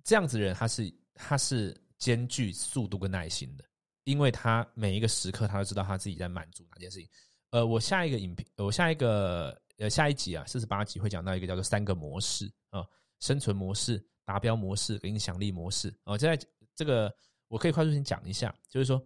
[0.03, 3.64] 这样子的人，他是他是兼具速度跟耐心的。
[4.05, 7.09] 因为他每一个时刻，他都知道他自己在满足哪件事情。
[7.49, 12.87] 呃，我下一个影片，我下一个呃下一集啊，四十八集会讲到一个叫做三个模式啊，
[13.20, 16.18] 生存模式、达标模式、影响力模式啊。
[16.18, 17.11] 现在这个
[17.49, 19.03] 我可以快速先讲一下，就是说，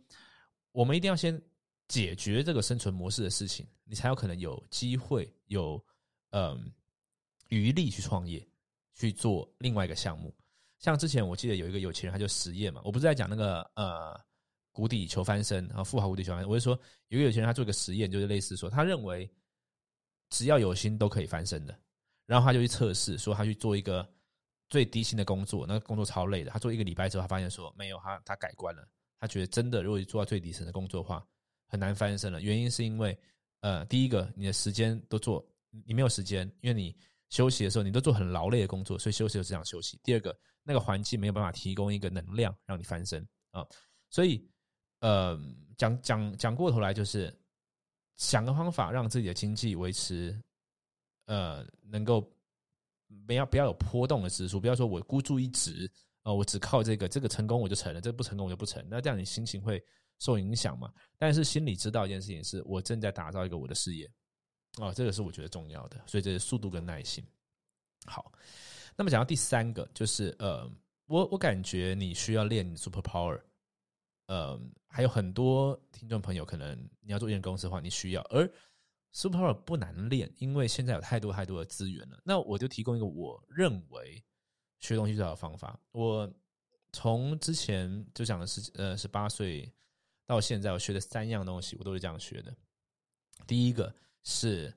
[0.72, 1.40] 我们一定要先
[1.86, 5.80] 解决这个生存模式的事情，你才有可能有机会有
[6.30, 6.72] 嗯
[7.48, 8.46] 余力去创业，
[8.94, 10.34] 去做另外一个项目。
[10.78, 14.18] 像之前我记得有一个有钱人，他就实验嘛，我不是在讲那个呃。
[14.70, 16.48] 谷底求翻身啊，富豪谷底求翻身。
[16.48, 19.28] 我就说，有个有钱人，他做一个实验，就是类似说，他认为
[20.30, 21.76] 只要有心都可以翻身的。
[22.26, 24.08] 然后他就去测试，说他去做一个
[24.68, 26.50] 最低薪的工作，那个工作超累的。
[26.52, 28.88] 他做一个礼拜之后，他发现说没有，他他改观了。
[29.18, 31.26] 他觉得真的，如果做到最底层的工作的话，
[31.66, 32.40] 很难翻身了。
[32.40, 33.18] 原因是因为，
[33.62, 36.96] 呃，第一个，你的时间都做，你没有时间，因为你
[37.30, 39.98] 休息的时候，你都做很劳累的工作，所以休息就只想休息。
[40.02, 43.66] 第二个，那个环境没有办法提供一个能量让你翻身啊，
[44.10, 44.48] 所以。
[45.00, 45.40] 呃，
[45.76, 47.32] 讲讲讲过头来，就是
[48.16, 50.36] 想个方法让自己的经济维持，
[51.26, 52.20] 呃，能够
[53.24, 55.88] 不要不要有波动的指数，不要说我孤注一掷
[56.24, 59.80] 啊，我只靠这个，这个成功我就成了，这个不成功我就不成，那这样你心情会
[60.18, 60.92] 受影响嘛？
[61.16, 64.10] 但是心里知道一件事情，是我正在打造一个我的事业，
[64.80, 67.24] 哦，这个是我觉得重要的，所以这是速度跟耐心。
[68.06, 68.32] 好，
[68.96, 70.70] 那么讲到第三个，就是呃，
[71.06, 73.40] 我我感觉你需要练 super power。
[74.26, 78.22] 呃，还有很多听众朋友，可能你要做一间公司的话，你需要。
[78.30, 78.46] 而
[79.10, 82.20] Super Power 不难练，因为现在有太多太多的资源了。
[82.24, 84.22] 那我就提供一个我认为
[84.80, 85.80] 学东西最好的方法。
[85.92, 86.30] 我
[86.92, 89.66] 从之前就讲的是，呃，十八岁
[90.26, 92.54] 到现在，我学的三样东西，我都是这样学的。
[93.46, 93.92] 第一个
[94.24, 94.72] 是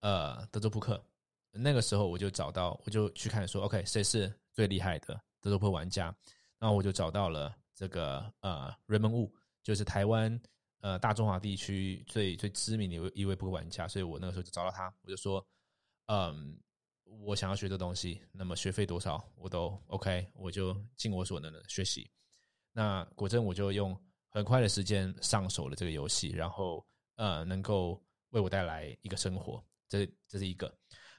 [0.00, 1.04] 呃德州扑克，
[1.50, 6.14] 那个时候我就找到，我就去看说，OK，谁是最厉害的德州扑克玩家？
[6.58, 7.54] 然后我就找到了。
[7.74, 10.40] 这个呃，Raymond Wu 就是台湾
[10.82, 15.44] 呃大中华地区最最知名的一位一位扑克玩家，所以我那个时候就找到他，我就说，
[16.06, 16.56] 嗯，
[17.04, 22.08] 我想要学这东西，那么学费多少我都 OK，我就尽我所能的学习。
[22.72, 23.98] 那果真我就用
[24.28, 28.00] 很快的时间上手了这个游戏，然后呃能够
[28.32, 30.70] 为我带来一个生活，这这是一个。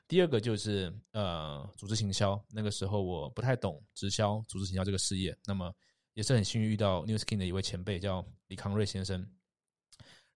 [0.08, 5.74] 第二个就是呃组织行销，那个时候我不太懂直销、组织行销这个事业，那么。
[6.16, 9.28] 也是很幸运遇到 New Skin 的一位前辈叫李康瑞先生，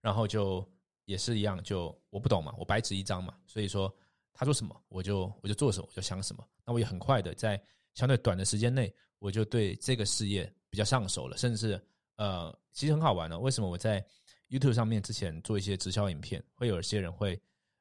[0.00, 0.68] 然后就
[1.04, 3.88] 也是一样，就我不懂嘛，我白纸一张嘛，所以说
[4.32, 6.44] 他说什么我就我就做什么，我就想什么。
[6.66, 7.62] 那我也很快的在
[7.94, 11.80] 相对短的时间内，我就对这个事业比较上手了，甚至
[12.16, 13.38] 呃，其实很好玩的。
[13.38, 14.04] 为什么我在
[14.48, 17.40] YouTube 上面之前做一些直销影片，会有一些人会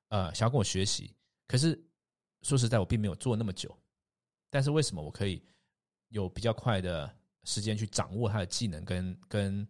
[0.10, 1.15] 呃想要跟我学习？
[1.47, 1.80] 可是
[2.41, 3.77] 说实在，我并没有做那么久，
[4.49, 5.43] 但是为什么我可以
[6.10, 7.13] 有比较快的？
[7.43, 9.65] 时间去掌握他的技能跟跟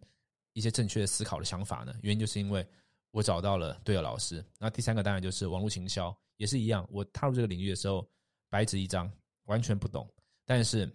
[0.52, 1.94] 一些正确的思考的想法呢？
[2.02, 2.66] 原因就是因为
[3.12, 4.44] 我找到了对的老师。
[4.58, 6.84] 那第三个当然就是网络行销，也是一样。
[6.90, 8.04] 我踏入这个领域的时候，
[8.48, 9.08] 白纸一张，
[9.44, 10.12] 完全不懂。
[10.44, 10.92] 但是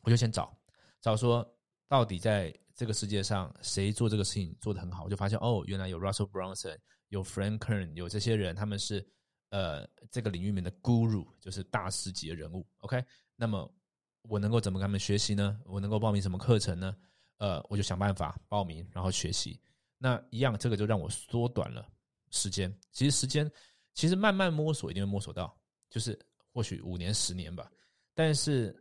[0.00, 0.58] 我就先找
[1.02, 1.46] 找说，
[1.88, 5.04] 到底在这个世界上谁做这个事情做得很好？
[5.04, 9.04] 我就发现哦，原来有 Russell Brunson，有 Frank Kern，有这些人，他们是
[9.50, 12.66] 呃这个领域里面的 Guru，就是大师级的人物。
[12.78, 13.74] OK，那么。
[14.22, 15.58] 我能够怎么跟他们学习呢？
[15.64, 16.94] 我能够报名什么课程呢？
[17.38, 19.58] 呃，我就想办法报名，然后学习。
[19.96, 21.88] 那一样，这个就让我缩短了
[22.30, 22.70] 时间。
[22.92, 23.50] 其实时间，
[23.94, 25.56] 其实慢慢摸索一定会摸索到，
[25.88, 26.18] 就是
[26.52, 27.70] 或许五年、十年吧。
[28.12, 28.76] 但是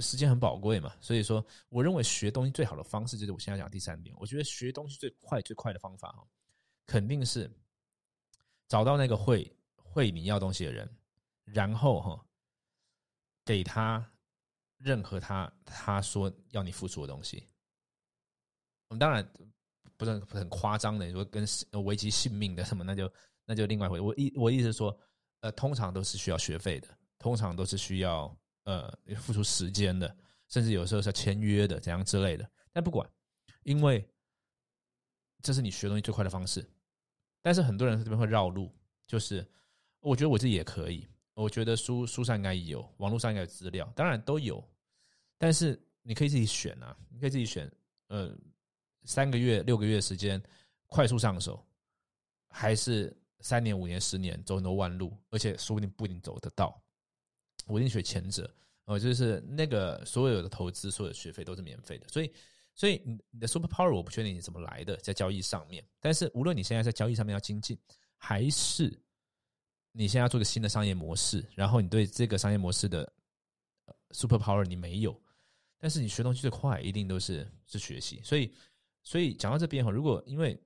[0.00, 4.14] 时间很宝贵嘛，所以说，我认为学东西最好的方式就是我现在讲第三点。
[4.18, 6.26] 我觉得学东西最快、最快的方法哈，
[6.86, 7.50] 肯定是
[8.68, 10.88] 找到那个会会你要东西的人，
[11.44, 12.26] 然后哈
[13.44, 14.04] 给他。
[14.78, 17.42] 任何他他说要你付出的东西，
[18.88, 19.26] 我们当然
[19.96, 21.46] 不是很夸张的，你说跟
[21.82, 23.10] 危及性命的什么，那就
[23.46, 23.98] 那就另外回。
[23.98, 24.94] 我意我意思是说，
[25.40, 30.14] 呃，通常都是需要学费的，通常都是需要呃付出时间的，
[30.48, 32.48] 甚至有时候是签约的，怎样之类的。
[32.70, 33.08] 但不管，
[33.62, 34.06] 因为
[35.40, 36.64] 这是你学东西最快的方式。
[37.40, 38.70] 但是很多人这边会绕路，
[39.06, 39.48] 就是
[40.00, 44.62] 我觉得我自己也可以，我觉得书书上应该有，网络上应该有资料，当然都有，
[45.38, 47.70] 但是你可以自己选啊，你可以自己选，
[48.08, 48.36] 呃，
[49.04, 50.42] 三个月、六个月时间
[50.86, 51.64] 快速上手，
[52.48, 56.82] 还是三年、五年、十年走很多弯路，而且说不定不一定走得到。
[57.66, 58.50] 我一定选前者，
[58.84, 62.32] 哦，就是那个所有的投资、所有的学费都是免费的，所以，
[62.74, 67.78] 所以你你的 super power 我不确定你怎么来的，在交易上面，但是无论你现在在交易上面要精进，
[68.16, 68.84] 还是
[69.92, 73.10] 你现在要做个新的商业模式，然后你对这个商业模式的
[74.12, 75.18] super power 你没有，
[75.78, 78.54] 但是你学东西最快一定都是是学习，所以
[79.02, 80.56] 所以讲到这边哈，如果因为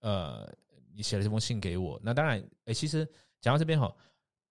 [0.00, 0.50] 呃
[0.94, 3.06] 你写了这封信给我，那当然哎，其实
[3.40, 3.94] 讲到这边哈，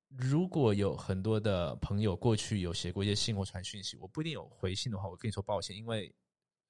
[0.09, 6.13] 如果有很多的朋友过去有写过一些信或传讯息，我不一定有回信的话，我跟你说抱歉，因为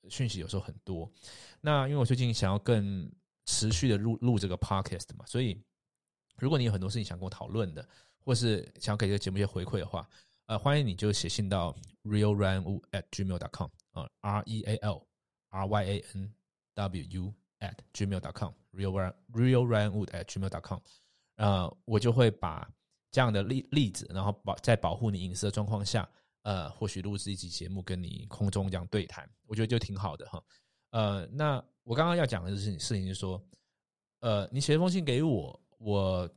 [0.09, 1.09] 讯息有时候很多。
[1.61, 3.09] 那因为我最近想要更
[3.45, 5.63] 持续的录录这个 podcast 嘛，所以。
[6.39, 7.83] 如果你有很多事情想跟我讨论的，
[8.23, 10.07] 或是想要给这个节目一些回馈的话，
[10.45, 15.03] 呃，欢迎你就写信到 realranwu at gmail dot com 啊，r e a l
[15.49, 16.31] r y a n
[16.75, 20.79] w u at gmail.com，realryanrealryanwu at gmail dot com，
[21.37, 22.71] 呃，我就会把
[23.11, 26.09] 这样的例例子，然后保在保护你隐私的状况下，
[26.43, 30.43] 呃，或许录制一集节目跟你空中这样对谈，我觉得就挺好的哈。
[30.91, 33.41] 呃，那我刚刚要讲的事情事情是说，
[34.19, 35.59] 呃，你写一封信给我。
[35.79, 36.27] 我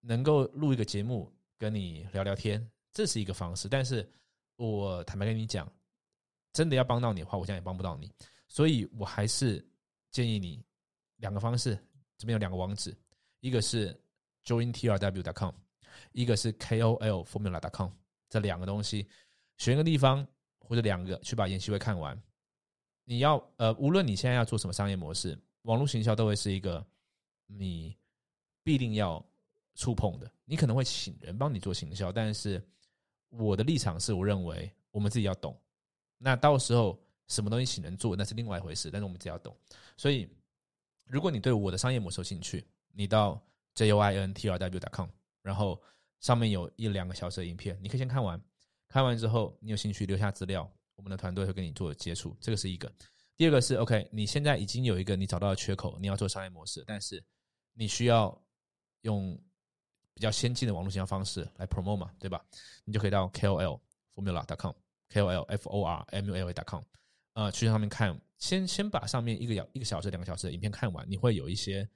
[0.00, 3.68] 能够录一个节目跟你聊聊天，这是一个方式。
[3.68, 4.10] 但是
[4.56, 5.70] 我坦白跟你讲，
[6.54, 8.10] 真的要帮到你的话，我现在也帮不到你。
[8.46, 9.62] 所以我还是
[10.10, 10.64] 建议你
[11.16, 11.78] 两个方式，
[12.16, 12.96] 这边有两个网址，
[13.40, 13.94] 一个是
[14.46, 15.52] jointrw.com，
[16.12, 17.90] 一个是 kolformula.com。
[18.28, 19.08] 这两个东西
[19.56, 20.26] 选一个地方
[20.58, 22.20] 或者两个去把研习会看完。
[23.04, 26.84] 你要呃，无论你现在要做什么商业模式，网络行销都会是一个
[27.46, 27.96] 你。
[28.64, 29.24] 必定要
[29.76, 32.62] 触碰的，你可能会请人帮你做行销，但是
[33.30, 35.58] 我的立场是我认为我们自己要懂。
[36.18, 39.56] 那到时候什么东西请人做，那是另外一回事，但是我们自己要懂。
[39.96, 40.28] 所以，
[41.06, 43.42] 如果你对我的商业模式有兴趣，你到
[43.74, 45.08] j o i n t r w dot com，
[45.42, 45.80] 然后
[46.20, 48.40] 上面有一两个小时的影片，你可以先看完。
[48.88, 52.36] 看完之后，你有兴趣留下资料，我们的团队会跟你做接触。
[52.40, 52.92] 这个是一个。
[53.36, 57.24] 第二个是 OK，你现在已经有一个你找到的缺口，你要做商业模式，但是
[57.74, 58.40] 你需要。
[59.02, 59.40] 用
[60.12, 62.44] 比较先进的网络营销方式来 promote 嘛，对吧？
[62.84, 63.80] 你就可以到 KOL
[64.12, 66.82] formula dot com，KOL F O R M U L A dot com，
[67.34, 71.88] 呃，去上面看，先先把上面一个小一个小时、两个小时的影片看完，你会有一些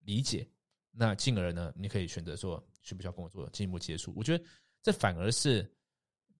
[0.00, 0.48] 理解。
[0.92, 4.14] 那进而呢，你可以选择说需不需要跟我做进一步接触。
[4.16, 4.42] 我觉得
[4.82, 5.70] 这反而是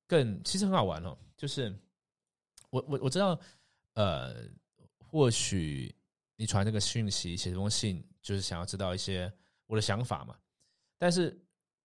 [0.06, 1.14] 更其实很好玩哦。
[1.36, 1.70] 就是
[2.70, 3.38] 我我我知道，
[3.92, 4.48] 呃，
[4.98, 5.94] 或许
[6.36, 9.30] 你传这个讯息、写这封信，就是想要知道一些。
[9.68, 10.38] 我的想法嘛，
[10.96, 11.36] 但是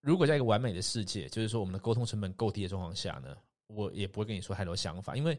[0.01, 5.35] 如果在一个完美的世界，就是说我们的沟通成本够低的状况下呢，我也不会跟你说太多想法，因为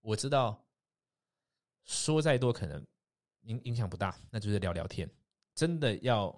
[0.00, 0.60] 我知道
[1.84, 2.84] 说再多可能
[3.42, 5.08] 影影响不大，那就是聊聊天。
[5.54, 6.36] 真的要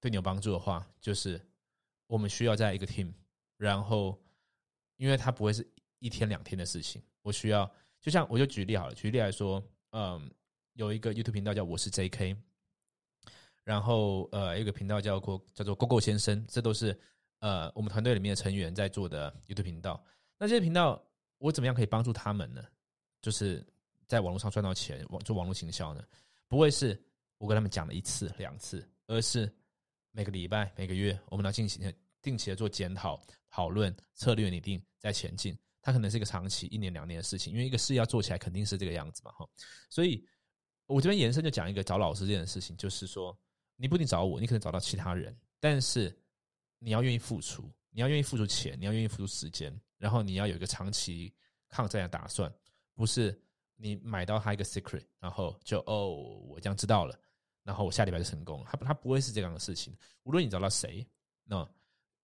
[0.00, 1.40] 对你有帮助的话，就是
[2.10, 3.12] 我们需要在一个 team，
[3.56, 4.20] 然后
[4.96, 5.64] 因为它不会是
[6.00, 7.70] 一天两天的事情，我需要
[8.00, 10.28] 就像我就举例好了，举例来说，嗯，
[10.72, 12.36] 有一个 YouTube 频道叫我是 JK。
[13.62, 16.98] 然后，呃，一个频道叫做叫做 GoGo 先生，这都是
[17.38, 20.04] 呃我们团队里面的成员在做的 YouTube 频道。
[20.36, 21.00] 那这些频道，
[21.38, 22.64] 我怎么样可以帮助他们呢？
[23.22, 23.64] 就是
[24.08, 26.02] 在网络上赚到钱，网做网络行销呢？
[26.48, 27.00] 不会是
[27.38, 29.46] 我跟他们讲了一次两次，而是
[30.12, 35.56] 每个礼拜、每个月，我们要进行定期的做检讨、讨论策略拟定，在前进。
[35.82, 39.48] 它可能是一个长期一年两年的事情，因为一个事要做起来肯定是这个样子嘛，哈。
[39.88, 40.24] 所以
[40.86, 43.36] 我这边延伸就讲一个找老师这件事情，就是说。
[43.82, 46.14] 你不一定找我，你可能找到其他人，但是
[46.78, 51.32] 你要愿意付出，你要愿意付出钱，你要愿意付出时间，然后你要有一个长期
[51.66, 52.52] 抗战的打算，
[52.94, 53.42] 不是
[53.76, 56.10] 你买到他一个 secret，然后就哦，
[56.46, 57.18] 我这样知道了，
[57.70, 59.96] 然后我下礼拜就成功了，他他不会是这样的事情。
[60.24, 61.06] 无论你找到谁，
[61.44, 61.64] 那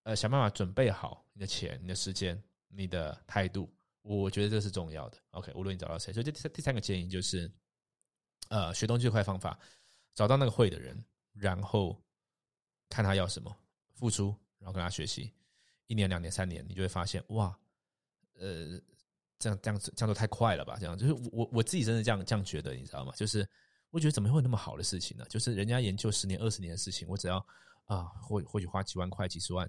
[0.03, 5.19] 呃想办法准备好你的钱、你的时间、你的态度，我觉得这是重要的。
[5.31, 7.49] OK，无论你找到谁，所以这第第三个建议就是，
[8.49, 9.57] 呃，学东西最快方法，
[10.15, 11.01] 找到那个会的人。
[11.33, 11.97] 然后
[12.89, 13.57] 看他要什么，
[13.93, 15.31] 付出，然后跟他学习，
[15.87, 17.57] 一年、两年、三年，你就会发现，哇，
[18.39, 18.81] 呃，
[19.39, 20.77] 这样、这样子、这样做太快了吧？
[20.81, 23.13] 这样就是我我自己真的这样这样觉得，你知道吗？
[23.15, 23.47] 就是
[23.97, 25.25] 我觉得怎么会有那么好的事情呢？
[25.31, 27.39] 就是人家研究十年、二十年的事情，我只要
[27.87, 29.67] 啊，或或许花几万块、几十万，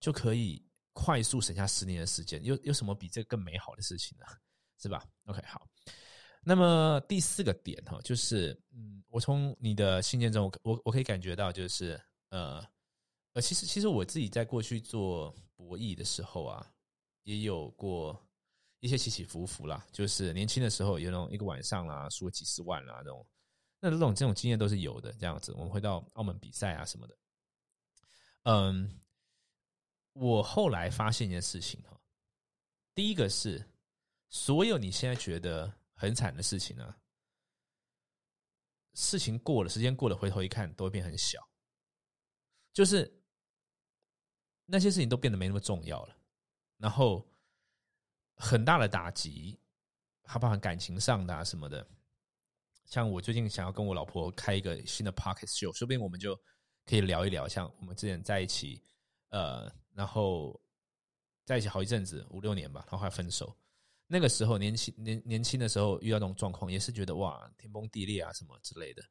[0.00, 0.60] 就可以
[0.92, 2.44] 快速省下十年的时间。
[2.44, 4.24] 有有什么比这更美好的事情呢？
[4.78, 5.64] 是吧？OK，好。
[6.42, 12.00] 那么第四个点哈，就是嗯，我从你的信件中，我我我可以感觉到，就是
[12.30, 12.60] 呃，
[13.34, 16.66] 呃，其实其实我自己在过去做博弈的时候啊，
[17.22, 18.20] 也有过
[18.80, 19.86] 一些起起伏伏啦。
[19.92, 23.26] 就是年轻的时候有那种一个晚上啦，输几十万啦那种，
[23.80, 25.12] 那这种这种经验都是有的。
[25.12, 27.16] 这样子，我们回到澳门比赛啊什么的。
[28.44, 29.00] 嗯，
[30.12, 32.00] 我后来发现一件事情哈，
[32.94, 33.64] 第一个是，
[34.30, 36.96] 所有你现在觉得很惨的事情呢，
[38.94, 41.38] 事情过了，时间过了，回头一看，都会变很小。
[42.72, 43.12] 就是
[44.64, 46.16] 那些事情都变得没那么重要了，
[46.78, 47.28] 然后
[48.36, 49.60] 很大的打击，
[50.22, 51.86] 还包含感情上的啊什么的。
[52.88, 56.34] 像我最近想要跟我老婆开一个新的 pocket show，说不定我们就
[56.86, 58.82] 可以聊一聊，像我们之前在一起，
[59.28, 60.58] 呃，然后
[61.44, 63.54] 在一起好一阵子，五六年吧，然后还分手。
[64.06, 69.02] 那个时候年轻年年轻的时候遇到这种状况，也是觉得哇天崩地裂啊什么之类的。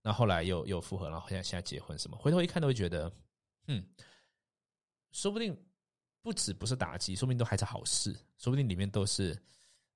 [0.00, 2.16] 那后来又又复合，然后现在现在结婚什么？
[2.16, 3.12] 回头一看都会觉得，
[3.66, 3.86] 嗯，
[5.12, 5.54] 说不定
[6.22, 9.38] 不止不是打击，说不定都还是好事，说不定里面都是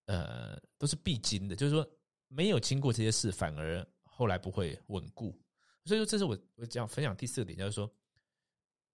[0.05, 1.57] 呃都是必经的。
[1.57, 1.89] 就是说
[2.33, 5.39] 没有经过这些事，反而后来不会稳固。
[5.85, 7.93] 所以说，这是我我讲分享第四个点，就是说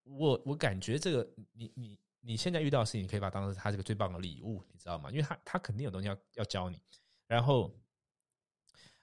[0.03, 5.09] 我我感觉这个你你你现在遇到的事情，你可以把它当成他这个最棒的礼物，你知道吗？
[5.11, 6.79] 因为他他肯定有东西要要教你，
[7.27, 7.73] 然后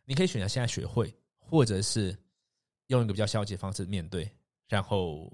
[0.05, 1.15] 你可以选择现在学会。
[1.49, 2.13] 或者是
[2.89, 4.29] 用一个比较消极的方式面对，
[4.67, 5.33] 然后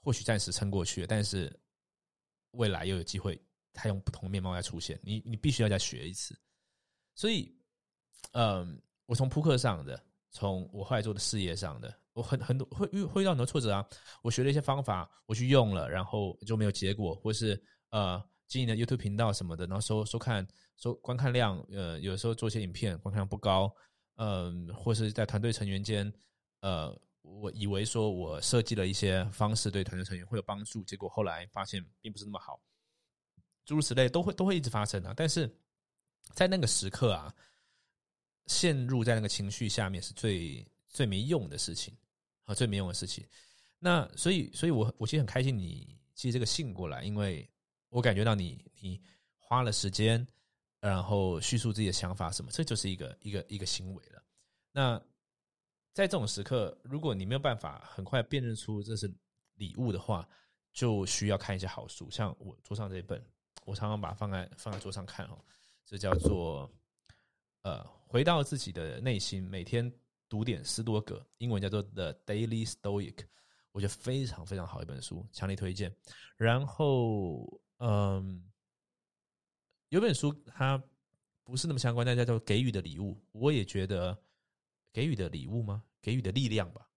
[0.00, 1.50] 或许暂时撑过去，但是
[2.50, 3.42] 未来又有机会，
[3.72, 5.00] 他用不同面貌再出现。
[5.02, 6.38] 你你必须要再学一次。
[7.14, 7.56] 所以，
[8.34, 13.84] 嗯，我从扑克上的，从我后来做的事业上的，我很很多会遇会遇到很多挫折啊。
[14.22, 17.60] 我学了一些方法，我去用了，然后就没有结果，或是
[17.90, 23.74] 呃经营的 YouTube 频道什么的，然后收收看收观看量，呃，有时候做一些影片观看量不高。
[24.16, 26.12] 嗯，或是在团队成员间，
[26.60, 32.60] 呃，我以为说我设计了一些方式对团队成员会有帮助，结果后来发现并不是那么好，
[33.64, 35.12] 诸如此类都会都会一直发生啊。
[35.16, 35.52] 但是
[36.32, 37.34] 在那个时刻啊，
[38.46, 41.96] 陷入在那个情绪下面是最最没用的事情
[42.44, 43.26] 啊，最没用的事情。
[43.78, 47.48] 那所以，所以我我其实很开心你寄这个信过来，因为
[47.88, 49.00] 我感觉到你你
[49.38, 50.26] 花了时间。
[50.80, 54.22] 然后叙述自己的想法什么，这就是一个一个一个行为了。
[54.70, 55.00] 那
[55.94, 59.10] 在这种时刻，如果你没有办法很快辨认出这是
[59.54, 60.28] 礼物的话，
[60.74, 62.10] 就需要看一些好书。
[62.10, 63.18] 像我桌上这一本，
[63.64, 65.42] 我常常把它放在放在桌上看哦。
[65.86, 66.70] 这叫做
[67.64, 69.92] 呃，回到自己的内心，每天
[70.28, 73.26] 读点斯多个，英文叫做 The Daily Stoic，
[73.72, 75.94] 我觉得非常非常好一本书，强烈推荐。
[76.36, 78.50] 然后嗯。
[79.90, 80.82] 有本书，它
[81.44, 83.14] 不是那么相关，但叫做《给予的礼物》。
[83.30, 84.18] 我也觉得，
[84.92, 85.84] 给予的礼物吗？
[86.02, 86.88] 给予的力量吧。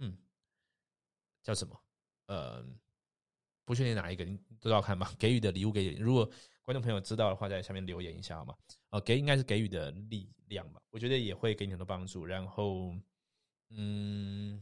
[0.00, 0.14] 嗯，
[1.42, 1.80] 叫什么？
[2.26, 2.62] 呃，
[3.64, 5.10] 不确定哪一个，你都要看吧。
[5.18, 6.30] 给予的礼物，给如果
[6.66, 8.54] 观众朋友知道的话，在下面留言一下好吗？
[8.90, 10.82] 哦，给应该是给予的力量吧。
[10.90, 12.26] 我觉得也会给你很多帮助。
[12.26, 12.92] 然后，
[13.70, 14.60] 嗯，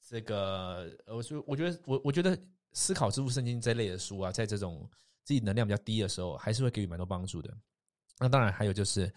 [0.00, 2.36] 这个，我说，我觉得，我我觉得，
[2.72, 4.90] 思考致富圣经这类的书啊，在这种。
[5.26, 7.50] 自己能量比较低的时候，还是会给予蛮多帮助的。
[8.18, 9.10] 那当然还有就是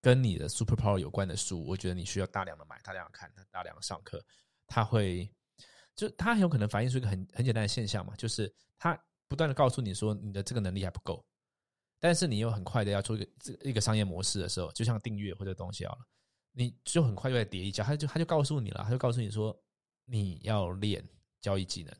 [0.00, 4.20] 跟你的 super power 有关的书，我觉得你需要大量的买，大量的看，大量的上课。
[4.66, 5.32] 它会
[5.94, 9.00] 就它很有可能反映出一个很很简单的现象嘛，就是它
[9.32, 11.24] 不断的告诉你说你的这个能力还不够，
[11.98, 16.00] 但是你又很快的要做一个这一个商业模式的时候，就像订阅或者东西好了，
[16.52, 19.58] 你就很快就在叠一脚，他就他就告诉你了，他就告诉你说
[20.04, 21.02] 你要练
[21.40, 21.94] 交易技能，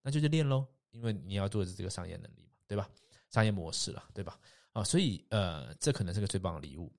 [0.00, 2.48] 那就去练喽，因为你要做的是这个商业能力嘛。
[2.68, 2.88] 对吧？
[3.28, 4.40] 商业模式了，对吧？
[4.72, 6.90] 啊，所以呃，这可能是个最棒的礼物。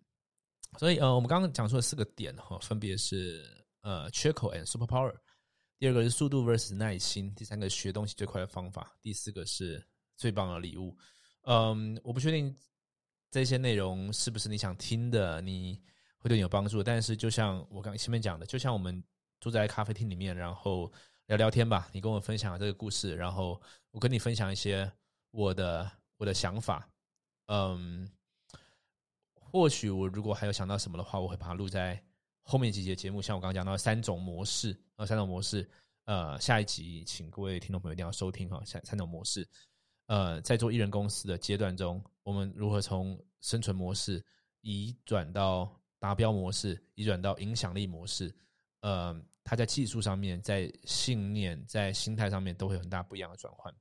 [0.77, 3.43] 所以呃，我们刚刚讲出了四个点哈，分别是
[3.81, 5.11] 呃，缺口 and super power。
[5.83, 7.35] 第二个是速度 versus 耐心。
[7.35, 8.95] 第三个学东西最快的方法。
[9.01, 10.97] 第四个是最棒的礼物。
[11.41, 12.55] 嗯，我不确定
[13.29, 15.77] 这些内容是不是你想听的，你
[16.19, 16.81] 会对你有帮助。
[16.81, 19.03] 但是就像我刚前面讲的，就像我们
[19.41, 20.89] 坐在咖啡厅里面，然后
[21.25, 21.89] 聊聊天吧。
[21.91, 23.61] 你跟我分享这个故事，然后
[23.91, 24.89] 我跟你分享一些。
[25.31, 26.89] 我的我的想法，
[27.47, 28.09] 嗯，
[29.33, 32.01] 或许我如果还有想到什么的话，我会把它录在
[32.43, 33.21] 后面几节节目。
[33.21, 35.67] 像我刚刚讲到三种模式，呃，三种模式，
[36.05, 38.61] 呃，下一集请各位听众朋友一定要收听哈。
[38.65, 39.47] 三三种模式，
[40.05, 44.23] 呃，在做艺人公司的阶段中，我们如何从生存模式
[44.61, 45.69] 移转到
[45.99, 48.33] 达标模式，移转到影响力模式？
[48.81, 53.73] 呃，它在技术上面，在信念，在心态上面都会有很大不一样的转换。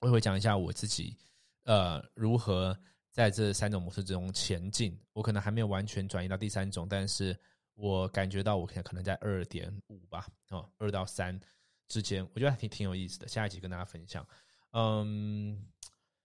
[0.00, 1.16] 我也会讲一下我自己，
[1.64, 2.78] 呃，如何
[3.10, 4.96] 在这三种模式之中前进。
[5.12, 7.36] 我可能还没有完全转移到第三种，但是
[7.80, 11.40] 我感觉到我可能可能在二点五吧，哦，二到三
[11.88, 13.26] 之间，我觉得还挺挺有意思的。
[13.26, 14.26] 下一集跟大家分享，
[14.72, 15.66] 嗯，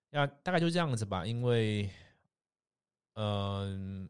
[0.10, 1.90] 那大概就这样子吧，因为，
[3.14, 4.10] 嗯，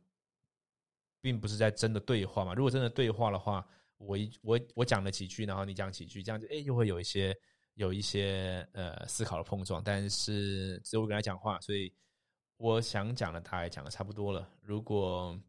[1.22, 2.56] 并不是在真的对话嘛。
[2.56, 3.64] 如果真的对话的话，
[3.98, 7.38] 我一我我讲了几句，然后你讲几句，这样子，哎，又会有一些
[7.76, 9.84] 有一些呃思考的碰撞。
[9.84, 11.94] 但是只有我跟他讲话，所以
[12.58, 14.50] 我想讲的他也讲的差不多了。
[14.62, 15.40] 如果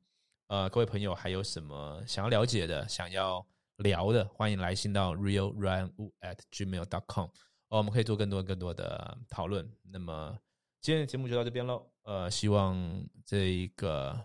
[0.49, 3.45] 呃，各位朋友还有什么想要了解的、想要
[3.79, 7.27] 聊的，欢迎来信到 real run at gmail dot com，
[7.69, 9.69] 哦，我们可以做更多更多的讨论。
[9.83, 10.39] 那么
[10.81, 11.85] 今天的节目就到这边喽。
[12.05, 12.77] 呃，希望
[13.25, 14.25] 这一个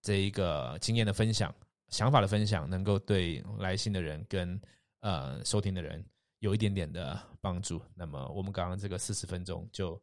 [0.00, 1.54] 这一个经验的分享、
[1.86, 4.60] 想法的分享，能够对来信的人跟
[4.98, 6.04] 呃收听的人
[6.40, 7.80] 有一点点的帮助。
[7.94, 10.02] 那么我们刚刚这个四十分钟就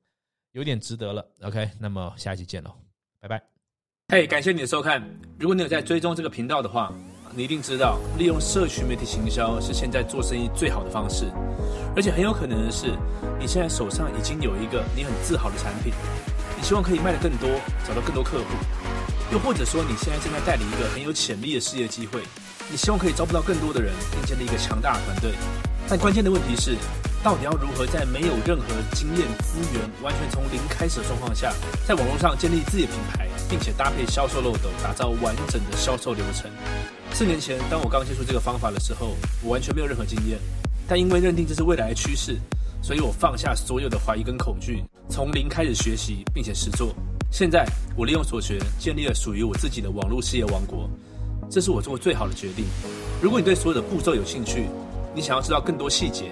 [0.54, 1.30] 有点值得了。
[1.42, 2.74] OK，那么下期见喽，
[3.20, 3.59] 拜拜。
[4.12, 5.08] 嘿，感谢你的收看。
[5.38, 6.92] 如果你有在追踪这个频道的话，
[7.36, 11.26] 你一定知道，利用社群媒体行销是现在做生意最好的方式。
[11.96, 12.88] 而且很有可能的是，
[13.40, 15.94] 你现在手上已经有一个你很自豪的产品，
[16.58, 17.48] 你希望可以卖得更多，
[17.88, 18.46] 找到更多客户。
[19.32, 22.24] 又或者说，你现在正在带领一个很有潜力的事业机会，
[22.72, 25.34] 你希望可以招募到更多的人，并建立一个强大的团队。
[25.88, 26.76] 但关键的问题是，
[27.24, 31.54] 到底要如何在没有任何经验、资源、完全从零开始的状况下，
[31.88, 33.29] 在网络上建立自己的品牌？
[33.50, 36.50] 并且搭配销售漏斗，打造完整的销售流程。
[37.12, 40.38] 四年前，当我刚接触这个方法的时候，我完全没有任何经验。
[40.88, 42.38] 但因为认定这是未来的趋势，
[42.82, 46.96] 所以我放下所有的怀疑跟恐惧，从零开始学习，并且实做。
[47.32, 50.90] 现在，我利用所学，建立了属于我自己的网络事业王国。
[51.50, 52.66] 这是我做过最好的决定。
[53.22, 54.68] 如果你对所有的步骤有兴趣，
[55.14, 56.32] 你想要知道更多细节，